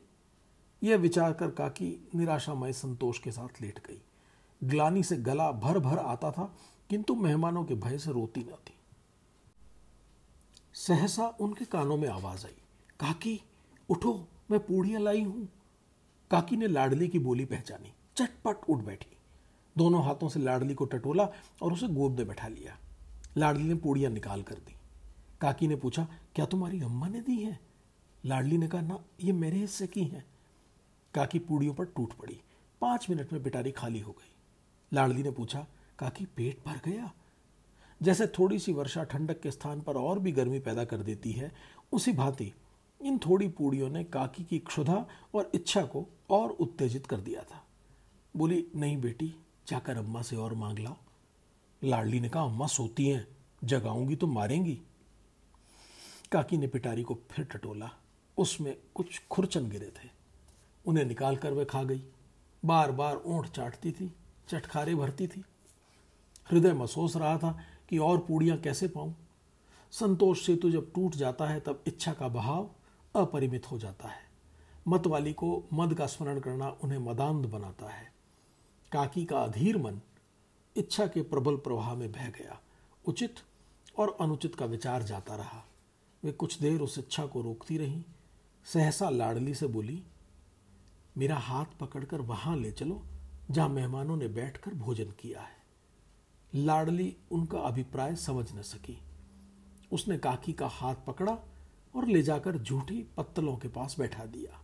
यह 0.86 0.96
विचार 0.96 1.32
कर 1.32 1.50
काकी 1.50 2.08
निराशामय 2.14 2.72
संतोष 2.72 3.18
के 3.18 3.30
साथ 3.32 3.60
लेट 3.62 3.78
गई। 3.86 4.00
ग्लानी 4.60 5.02
से 5.02 5.16
गला 5.16 5.50
भर 5.52 5.78
भर 5.78 5.98
आता 5.98 6.30
था, 6.30 6.54
किंतु 6.90 7.14
मेहमानों 7.14 7.64
के 7.64 7.74
भय 7.74 7.98
से 7.98 8.12
रोती 8.12 8.40
न 8.40 8.56
थी। 8.66 8.74
सहसा 10.74 11.26
उनके 11.40 11.64
कानों 11.64 11.96
में 11.96 12.08
आवाज़ 12.08 12.46
आई, 12.46 12.56
काकी, 13.00 13.40
उठो, 13.88 14.28
मैं 14.50 14.60
पूड़ियाँ 14.60 15.00
लाई 15.00 15.22
हूँ। 15.22 15.48
काकी 16.30 16.56
ने 16.56 16.66
लाडली 16.66 17.08
की 17.08 17.18
बोली 17.18 17.44
पहचानी, 17.44 17.92
चटपट 18.16 18.68
उठ 18.68 18.78
बैठी। 18.78 19.16
दोनों 19.76 20.04
हाथों 20.04 20.28
से 20.28 20.40
लाडली 20.40 20.74
को 20.74 20.84
टटोला 20.84 21.28
और 21.62 21.72
उसे 21.72 21.88
गोद 21.88 22.18
में 22.18 22.28
बैठा 22.28 22.48
लिया। 22.48 22.78
लाडली 23.36 23.64
ने 23.64 23.74
पूड़ियाँ 23.74 24.12
निकाल 24.12 24.42
कर 24.42 24.54
दी। 24.54 24.76
काकी 25.40 25.68
ने 25.68 25.76
पूछा, 25.76 26.06
क्या 26.34 26.46
तुम्हारी 26.46 26.80
अम्मा 26.80 27.08
ने 27.08 27.20
दी 27.20 27.36
है? 27.36 27.58
लाडली 28.24 28.58
ने 28.58 28.68
कहा, 28.68 28.80
ना, 28.80 29.04
ये 29.20 29.32
मेरे 29.32 29.58
हिस्से 29.58 29.86
की 29.86 30.04
हैं। 30.04 30.24
काकी 31.16 31.38
पूड़ियों 31.38 31.74
पर 31.74 31.84
टूट 31.84 32.12
पड़ी। 32.12 32.40
पाँच 32.80 33.10
मिनट 33.10 33.32
में 33.32 33.42
पिटारी 33.42 33.72
खाली 33.72 34.00
हो 34.00 34.12
गई। 34.12 34.32
लाडली 34.92 35.22
ने 35.22 35.30
पूछा, 35.30 35.66
काकी, 35.98 36.24
पेट 36.24 36.58
भर 36.66 36.90
गया? 36.90 37.12
जैसे 38.02 38.26
थोड़ी 38.26 38.58
सी 38.58 38.72
वर्षा 38.72 39.04
ठंडक 39.04 39.40
के 39.40 39.50
स्थान 39.50 39.80
पर 39.80 39.96
और 39.96 40.18
भी 40.18 40.32
गर्मी 40.32 40.58
पैदा 40.58 40.84
कर 40.84 40.96
देती 40.96 41.32
है, 41.32 41.52
उसी 41.92 42.12
भांति 42.12 42.52
इन 43.02 43.18
थोड़ी 43.18 43.48
पूड़ियों 43.48 43.90
ने 43.90 44.04
काकी 44.04 44.44
की 44.44 44.58
क्षुधा 44.58 45.06
और 45.34 45.50
इच्छा 45.54 45.82
को 45.82 46.06
और 46.30 46.50
उत्तेजित 46.50 47.06
कर 47.06 47.20
दिया 47.20 47.42
था। 47.42 47.66
बोली, 48.36 48.66
नहीं 48.76 49.00
बेटी, 49.00 49.34
जाकर 49.68 49.96
अम्मा 49.96 50.22
से 50.22 50.36
और 50.36 50.54
मांग 50.54 50.78
लाओ। 50.78 50.96
लाडली 51.84 52.20
ने 52.20 52.28
कहा, 52.28 52.44
अम्मा 52.44 52.66
सोती 52.66 53.08
हैं, 53.08 53.28
जगाऊँगी 53.64 54.16
तो 54.16 54.26
मारेंगी। 54.26 54.80
काकी 56.32 56.56
ने 56.56 56.66
पिटारी 56.66 57.02
को 57.02 57.18
फिर 57.30 57.44
टटोला। 57.44 57.90
उसमें 58.38 58.76
कुछ 58.94 59.22
खुरचन 59.30 59.70
गिरे 59.70 59.86
थे। 59.86 60.15
उन्हें 60.86 61.04
निकाल 61.04 61.36
कर 61.36 61.52
वह 61.52 61.64
खा 61.64 61.82
गई। 61.82 62.02
बार 62.64 62.92
बार 62.92 63.16
ऊँट 63.16 63.46
चाटती 63.46 63.92
थी, 63.92 64.12
चटखारे 64.48 64.94
भरती 64.94 65.26
थी। 65.26 65.44
हृदय 66.50 66.72
महसूस 66.72 67.16
रहा 67.16 67.38
था 67.38 67.58
कि 67.88 67.98
और 67.98 68.18
पूड़ियाँ 68.18 68.58
कैसे 68.58 68.88
पाऊँ। 68.88 69.14
संतोष 69.92 70.46
सेतु 70.46 70.70
जब 70.70 70.92
टूट 70.92 71.14
जाता 71.14 71.46
है, 71.46 71.60
तब 71.60 71.84
इच्छा 71.86 72.12
का 72.12 72.28
बहाव 72.28 72.70
अपरिमित 73.14 73.70
हो 73.70 73.78
जाता 73.78 74.08
है। 74.08 74.24
मत 74.88 75.06
वाली 75.06 75.32
को 75.32 75.64
मद 75.72 75.94
का 75.94 76.06
स्मरण 76.06 76.40
करना 76.40 76.76
उन्हें 76.84 76.98
मदांध 76.98 77.46
बनाता 77.46 77.88
है। 77.88 78.12
काकी 78.92 79.24
का 79.24 79.38
अधीर 79.38 79.78
मन 79.78 80.00
इच्छा 80.76 81.06
के 81.06 81.22
प्रबल 81.22 81.56
प्रवाह 81.56 81.94
में 81.94 82.12
बह 82.12 82.28
गया। 82.28 82.60
उचित 83.08 83.34
और 83.98 84.16
अनुचित 84.20 84.54
का 84.54 84.66
विचार 84.66 85.02
जाता 85.02 85.36
रहा। 85.36 85.64
वे 86.24 86.32
कुछ 86.32 86.60
देर 86.60 86.80
उस 86.80 86.98
इच्छा 86.98 87.26
को 87.26 87.42
रोकती 87.42 87.78
रही, 87.78 88.04
सहसा 88.64 89.10
लाडली 89.10 89.54
से 89.54 89.66
बोली 89.66 90.02
मेरा 91.18 91.36
हाथ 91.36 91.64
पकड़कर 91.80 92.20
वहाँ 92.20 92.56
ले 92.56 92.72
चलो, 92.72 93.02
जहाँ 93.50 93.68
मेहमानों 93.68 94.16
ने 94.16 94.28
बैठकर 94.28 94.74
भोजन 94.74 95.04
किया 95.04 95.40
है। 95.40 95.56
लाडली 96.54 97.16
उनका 97.30 97.58
अभिप्राय 97.58 98.16
समझ 98.16 98.52
न 98.52 98.62
सकी। 98.62 98.98
उसने 99.92 100.18
काकी 100.18 100.52
का 100.52 100.66
हाथ 100.66 100.94
पकड़ा 101.06 101.38
और 101.94 102.06
ले 102.06 102.22
जाकर 102.22 102.58
झूठी 102.58 103.06
पत्तलों 103.16 103.56
के 103.56 103.68
पास 103.68 103.96
बैठा 103.98 104.24
दिया। 104.24 104.62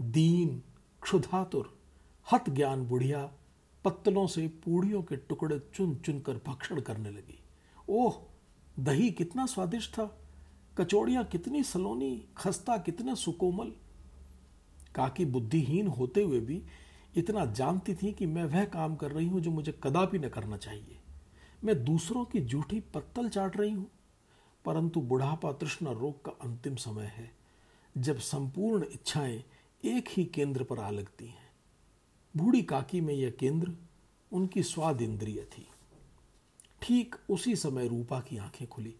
दीन, 0.00 0.62
क्षुधातुर, 1.02 1.78
हत 2.32 2.50
ज्ञान 2.50 2.86
बुढ़िया 2.86 3.32
पत्तलों 3.84 4.26
से 4.26 4.48
पूड़ियों 4.48 5.02
के 5.02 5.16
टुकड़े 5.16 5.70
चुन 5.74 5.96
चुन 5.96 6.20
कर 6.20 6.40
भक्षण 6.46 6.80
करने 6.80 7.10
लगी। 7.10 7.44
ओह, 7.88 8.14
दही 8.80 9.10
कितना 9.10 9.46
स्वादिष्ट 9.46 9.92
था। 9.92 10.18
कचौड़ियाँ 10.78 11.24
कितनी 11.24 11.62
सलोनी, 11.62 12.28
खस्ता 12.36 12.78
कितने 12.78 13.14
सुकोमल। 13.16 13.72
काकी 14.94 15.24
बुद्धिहीन 15.24 15.86
होते 15.86 16.22
हुए 16.22 16.40
भी 16.40 16.62
इतना 17.16 17.44
जानती 17.46 17.94
थी 17.94 18.12
कि 18.12 18.26
मैं 18.26 18.44
वह 18.44 18.64
काम 18.64 18.94
कर 18.96 19.10
रही 19.10 19.26
हूँ 19.28 19.40
जो 19.40 19.50
मुझे 19.50 19.72
कदापि 19.82 20.18
न 20.18 20.28
करना 20.28 20.56
चाहिए। 20.56 20.98
मैं 21.64 21.84
दूसरों 21.84 22.24
की 22.24 22.40
जूठी 22.40 22.80
पत्तल 22.94 23.28
चाट 23.28 23.56
रही 23.56 23.70
हूँ, 23.70 23.86
परंतु 24.64 25.00
बुढ़ापा 25.00 25.52
तृष्णा 25.52 25.90
रोग 25.90 26.24
का 26.24 26.32
अंतिम 26.42 26.76
समय 26.76 27.12
है, 27.16 27.30
जब 27.94 28.18
संपूर्ण 28.18 28.84
इच्छाएँ 28.84 29.42
एक 29.84 30.08
ही 30.08 30.24
केंद्र 30.24 30.64
पर 30.64 30.78
आ 30.78 30.90
लगती 30.90 31.26
हैं। 31.26 31.52
बूढ़ी 32.34 32.62
काकी 32.62 33.00
में 33.00 33.14
यह 33.14 33.30
केंद्र 33.30 33.72
उनकी 34.32 34.62
स्वाद 34.62 35.02
इंद्रिय 35.02 35.42
थी। 35.48 35.66
ठीक 36.82 37.14
उसी 37.30 37.56
समय 37.56 37.88
रूपा 37.88 38.20
की 38.20 38.36
आँखें 38.36 38.66
खुली। 38.68 38.94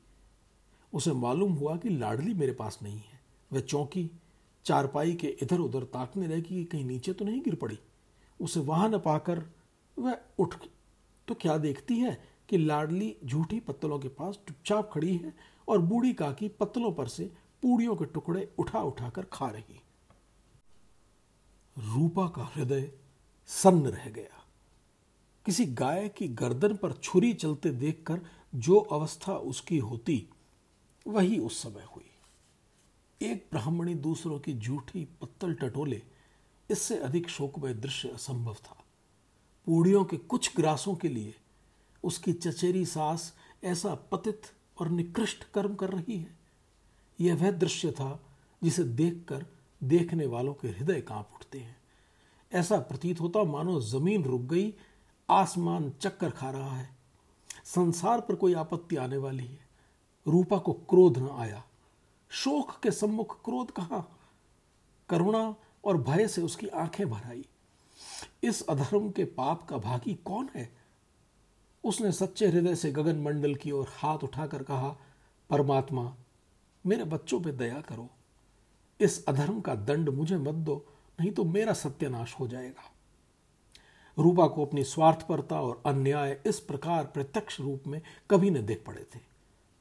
उसे 0.93 1.13
मालूम 1.13 1.53
हुआ 1.53 1.77
कि 1.77 1.89
लाडली 1.91 2.35
मेरे 2.35 2.53
पास 2.53 2.79
नहीं 2.83 2.99
है, 2.99 3.21
वह 3.51 3.61
चौंकी 3.61 4.11
चारपाई 4.65 5.15
के 5.15 5.29
इधर 5.43 5.59
उधर 5.59 5.85
ताकने 5.85 6.27
लगी 6.27 6.43
कि 6.43 6.65
कहीं 6.65 6.85
नीचे 6.85 7.13
तो 7.13 7.25
नहीं 7.25 7.43
गिर 7.43 7.55
पड़ी। 7.55 7.79
उसे 8.41 8.61
वहाँ 8.61 8.89
न 8.89 8.99
पाकर 8.99 9.43
वह 9.97 10.19
उठ 10.39 10.55
तो 11.29 11.35
क्या 11.35 11.57
देखती 11.59 11.99
है 11.99 12.19
कि 12.49 12.59
लाडली 12.59 13.15
झूठी 13.25 13.61
पत्तलों 13.61 13.99
के 13.99 14.09
पास 14.09 14.39
चुपचाप 14.49 14.91
खड़ी 14.93 15.17
है 15.17 15.33
और 15.69 15.79
बूढ़ी 15.79 16.13
काकी 16.13 16.49
पत्तलों 16.49 16.93
पर 16.93 17.09
से 17.09 17.25
पूड़ियों 17.63 17.97
के 17.97 18.05
टुकड़े 18.05 18.49
उठा 18.59 18.81
उठाकर 18.81 19.27
खा 19.33 19.49
रही। 19.51 19.81
रूपा 21.77 22.27
का 22.29 22.51
हृदय 22.55 22.91
सन्न 23.49 23.87
रह 23.87 24.09
गया। 24.11 24.43
किसी 25.47 25.65
गाय 25.67 26.09
की 26.09 26.29
गर्दन 26.29 26.77
पर 26.77 26.93
छुरी 26.93 27.33
चलते 27.33 27.71
देखकर 27.71 28.21
जो 28.55 28.79
अवस्था 28.79 29.37
उसकी 29.37 29.79
होती, 29.79 30.29
वही 31.07 31.39
उस 31.39 31.63
समय 31.63 31.87
हुई। 31.97 32.11
एक 33.25 33.49
ब्राह्मणी 33.53 33.95
दूसरों 33.95 34.39
की 34.39 34.55
झूठी 34.55 35.05
पत्तल 35.05 35.55
टटोले, 35.55 36.03
इससे 36.71 36.99
अधिक 36.99 37.29
शोकमय 37.29 37.75
दृश्य 37.75 38.09
असंभव 38.09 38.55
था। 38.55 38.85
पूड़ियों 39.67 40.05
के 40.05 40.17
कुछ 40.17 40.57
ग्रासों 40.57 40.95
के 40.95 41.09
लिए 41.09 41.35
उसकी 42.05 42.33
चचेरी 42.33 42.87
सास 42.87 43.35
ऐसा 43.65 43.95
पतित 43.95 44.43
और 44.79 44.89
निकृष्ट 44.89 45.45
कर्म 45.45 45.75
कर 45.75 45.91
रही 45.91 46.19
है। 46.19 46.39
यह 47.21 47.35
वह 47.35 47.51
दृश्य 47.51 47.91
था 47.91 48.27
जिसे 48.63 48.85
देखकर 48.85 49.47
देखने 49.85 50.27
वालों 50.27 50.55
के 50.55 50.69
हृदय 50.69 51.01
काँप 51.01 51.31
उठते 51.35 51.59
हैं। 51.59 51.77
ऐसा 52.53 52.79
प्रतीत 52.79 53.21
होता 53.21 53.45
मानो 53.45 53.81
ज़मीन 53.81 54.25
रुक 54.25 54.41
गई, 54.41 54.75
आसमान 55.31 55.91
चक्कर 55.91 56.31
खा 56.31 56.51
रहा 56.51 56.77
है। 56.77 56.97
संसार 57.65 58.21
पर 58.21 58.35
कोई 58.35 58.55
आपत्ति 58.55 58.97
आने 58.97 59.17
वाली 59.17 59.47
है। 59.47 59.69
रूपा 60.27 60.59
को 60.59 60.73
क्रोध 60.73 61.19
न 61.19 61.29
आया। 61.29 61.65
शोक 62.35 62.81
के 62.83 62.91
सम्मुख 62.91 63.45
क्रोध 63.45 63.71
कहा? 63.71 64.19
करुणा 65.09 65.55
और 65.85 65.97
भय 65.97 66.29
से 66.29 66.43
उसकी 66.43 66.69
आँखें 66.69 67.11
भर 67.11 67.29
आई। 67.29 67.47
इस 68.43 68.67
अधर्म 68.67 69.11
के 69.11 69.25
पाप 69.25 69.69
का 69.69 69.77
भागी 69.77 70.15
कौन 70.15 70.51
है? 70.55 70.77
उसने 71.85 72.13
सच्चे 72.13 72.47
हृदय 72.47 72.75
से 72.75 72.93
गगन 72.93 73.17
मंडल 73.17 73.55
की 73.55 73.71
ओर 73.71 73.87
हाथ 73.89 74.19
उठाकर 74.19 74.63
कहा, 74.63 74.97
परमात्मा, 75.51 76.17
मेरे 76.87 77.05
बच्चों 77.05 77.41
पे 77.41 77.53
दया 77.53 77.81
करो। 77.81 78.11
इस 79.01 79.27
अधर्म 79.27 79.61
का 79.61 79.75
दंड 79.75 80.09
मुझे 80.09 80.37
मत 80.37 80.55
दो, 80.55 80.87
नहीं 81.21 81.31
तो 81.31 81.45
मेरा 81.45 81.73
सत्यानाश 81.73 82.35
हो 82.41 82.49
जाएगा। 82.49 82.93
रूपा 84.19 84.47
को 84.47 84.67
अपनी 84.67 84.85
स्वार्थपरता 84.85 85.61
और 85.61 85.83
अन्याय 85.87 86.43
इस 86.47 86.61
प्रकार 86.61 87.05
प्रत्यक्ष 87.05 87.61
रूप 87.61 87.83
में 87.87 88.03
कभी 88.31 88.51
न 88.51 88.67
देख 88.67 88.85
पड़े 88.87 89.07
थे। 89.15 89.21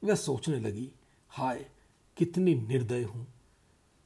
वह 0.04 0.14
सोचने 0.14 0.60
लगी, 0.60 0.92
हाय 1.28 1.70
कितनी 2.16 2.54
निर्दय 2.54 3.02
हूँ। 3.02 3.26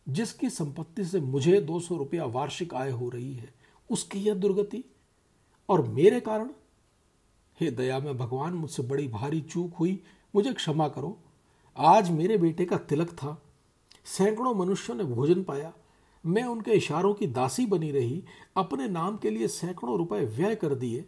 जिसकी 0.09 0.51
संपत्ति 0.51 1.05
से 1.05 1.21
मुझे 1.21 1.61
दो 1.61 1.81
सौ 1.81 1.97
रुपया 1.97 2.25
वार्षिक 2.25 2.75
आय 2.75 2.91
हो 2.91 3.09
रही 3.09 3.35
है, 3.35 3.55
उसकी 3.91 4.19
यह 4.19 4.35
दुर्गति। 4.35 4.85
और 5.69 5.89
मेरे 5.89 6.21
कारण? 6.21 6.51
हे 7.61 7.71
दया, 7.71 7.99
में 7.99 8.19
भगवान 8.19 8.55
मुझसे 8.55 8.83
बड़ी 8.83 9.09
भारी 9.09 9.41
चूक 9.41 9.75
हुई। 9.75 10.03
मुझे 10.35 10.53
क्षमा 10.53 10.89
करो। 10.89 11.19
आज 11.77 12.11
मेरे 12.11 12.37
बेटे 12.37 12.65
का 12.65 12.77
तिलक 12.77 13.11
था। 13.11 13.43
सैकड़ों 14.05 14.55
मनुष्यों 14.55 14.97
ने 14.97 15.05
भोजन 15.05 15.43
पाया। 15.43 15.73
मैं 16.27 16.45
उनके 16.45 16.71
इशारों 16.71 17.15
की 17.15 17.27
दासी 17.27 17.67
बनी 17.67 17.91
रही। 17.91 18.25
अपने 18.57 18.89
नाम 18.89 19.17
के 19.17 19.31
लिए 19.31 19.49
सैकड़ों 19.49 19.99
रुपए 19.99 20.25
व्यय 20.25 20.55
कर 20.55 20.75
दिए। 20.75 21.05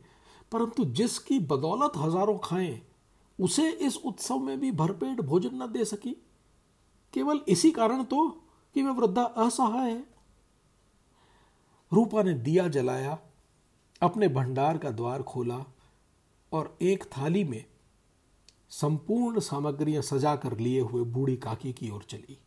परंतु 0.53 0.85
जिसकी 0.85 1.39
बदौलत 1.39 1.93
हज़ारों 1.97 2.39
खाएँ, 2.45 2.83
उसे 3.41 3.71
इस 3.71 3.97
उत्सव 3.97 4.39
में 4.39 4.61
भी 4.61 4.73
भरपेट 4.73 5.21
भोजन 5.21 5.63
न 5.63 5.73
दे 5.73 5.85
सकी। 5.85 6.23
केवल 7.15 7.41
इसी 7.49 7.71
कारण 7.71 8.03
तो 8.05 8.29
कि 8.77 8.83
वह 8.83 8.93
वृद्धा 8.93 9.23
असहाय 9.23 9.91
है। 9.91 10.05
रूपा 11.93 12.23
ने 12.23 12.35
दिया 12.35 12.67
जलाया, 12.69 13.19
अपने 14.03 14.29
भंडार 14.29 14.79
का 14.79 14.91
द्वार 14.91 15.23
खोला 15.23 15.65
और 16.53 16.77
एक 16.83 17.05
थाली 17.17 17.45
में 17.45 17.65
संपूर्ण 18.71 19.41
सामग्रियाँ 19.41 20.03
सजा 20.03 20.35
कर 20.37 20.57
लिए 20.59 20.81
हुए 20.81 21.05
बूढ़ी 21.05 21.37
काकी 21.37 21.73
की 21.73 21.91
ओर 21.91 22.03
चली। 22.03 22.39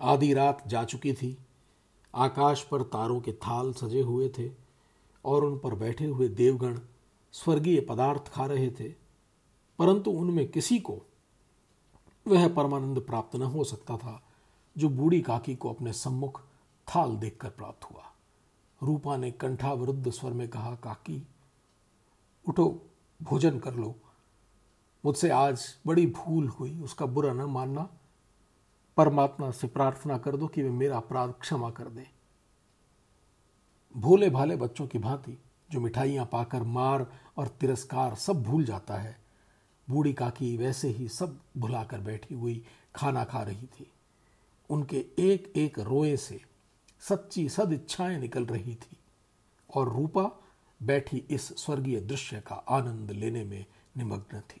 आधी 0.00 0.32
रात 0.34 0.62
जा 0.66 0.84
चुकी 0.84 1.12
थी, 1.12 1.36
आकाश 2.14 2.62
पर 2.62 2.82
तारों 2.84 3.20
के 3.20 3.32
थाल 3.32 3.72
सजे 3.72 4.00
हुए 4.00 4.28
थे 4.28 4.50
और 5.24 5.44
उन 5.44 5.58
पर 5.58 5.74
बैठे 5.74 6.04
हुए 6.04 6.28
देवगण 6.28 6.78
स्वर्गीय 7.34 7.80
पदार्थ 7.80 8.28
खा 8.28 8.46
रहे 8.46 8.70
थे, 8.70 8.88
परंतु 9.78 10.10
उनमें 10.10 10.48
किसी 10.48 10.78
को 10.78 11.00
वह 12.28 12.54
परमानंद 12.54 13.00
प्राप्त 13.00 13.36
न 13.36 13.42
हो 13.42 13.64
सकता 13.64 13.96
था, 13.96 14.22
जो 14.78 14.88
बूढ़ी 14.88 15.20
काकी 15.20 15.56
को 15.56 15.72
अपने 15.72 15.92
सम्मुख 15.92 16.42
थाल 16.88 17.16
देखकर 17.16 17.48
प्राप्त 17.48 17.84
हुआ। 17.84 18.02
रूपा 18.82 19.16
ने 19.16 19.30
कंठावरुद्ध 19.30 20.10
स्वर 20.10 20.32
में 20.32 20.48
कहा, 20.48 20.74
काकी, 20.74 21.26
उठो, 22.48 22.82
भोजन 23.22 23.58
कर 23.58 23.74
लो। 23.74 23.94
मुझसे 25.04 25.30
आज 25.30 25.78
बड़ी 25.86 26.06
भूल 26.06 26.48
हुई, 26.48 26.80
उसका 26.80 27.06
बुरा 27.06 27.32
न 27.32 27.42
मानना। 27.42 27.88
परमात्मा 28.96 29.50
से 29.50 29.66
प्रार्थना 29.66 30.18
कर 30.18 30.36
दो 30.36 30.46
कि 30.46 30.62
वे 30.62 30.70
मेरा 30.70 30.96
अपराध 30.96 31.34
क्षमा 31.40 31.70
कर 31.70 31.84
दे। 31.84 32.06
भोले 33.96 34.30
भाले 34.30 34.56
बच्चों 34.56 34.86
की 34.86 34.98
भांति, 34.98 35.38
जो 35.70 35.80
मिठाइयाँ 35.80 36.26
पाकर 36.26 36.62
मार 36.62 37.06
और 37.36 37.48
तिरस्कार 37.48 38.14
सब 38.14 38.42
भूल 38.42 38.64
जाता 38.64 38.94
है 38.94 39.19
बूढ़ी 39.90 40.12
काकी 40.12 40.56
वैसे 40.56 40.88
ही 40.88 41.08
सब 41.08 41.40
भुलाकर 41.56 42.00
बैठी 42.00 42.34
हुई 42.34 42.64
खाना 42.96 43.24
खा 43.24 43.42
रही 43.42 43.66
थी। 43.66 43.90
उनके 44.70 45.06
एक 45.18 45.52
एक 45.56 45.78
रोए 45.78 46.16
से 46.16 46.40
सच्ची 47.00 47.48
सद 47.48 47.72
इच्छाएँ 47.72 48.18
निकल 48.18 48.46
रही 48.46 48.74
थी 48.74 48.96
और 49.74 49.88
रूपा 49.88 50.42
बैठी 50.82 51.16
इस 51.30 51.42
स्वर्गीय 51.42 52.00
दृश्य 52.00 52.40
का 52.40 52.54
आनंद 52.54 53.10
लेने 53.10 53.44
में 53.44 53.66
निमग्न 53.96 54.40
थी। 54.40 54.60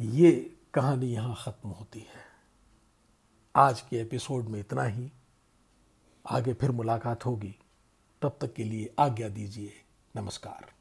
ये 0.00 0.56
कहानी 0.74 1.06
यहाँ 1.06 1.36
खत्म 1.38 1.68
होती 1.68 2.00
है। 2.00 2.30
आज 3.56 3.80
के 3.80 4.00
एपिसोड 4.00 4.44
में 4.44 4.60
इतना 4.60 4.82
ही। 4.82 5.12
आगे 6.26 6.54
फिर 6.54 6.70
मुलाकात 6.70 7.26
होगी। 7.26 7.56
तब 8.22 8.38
तक 8.40 8.54
के 8.54 8.64
लिए 8.64 8.94
आज्ञा 8.98 9.28
दीजिए। 9.28 9.72
नमस्कार। 10.16 10.79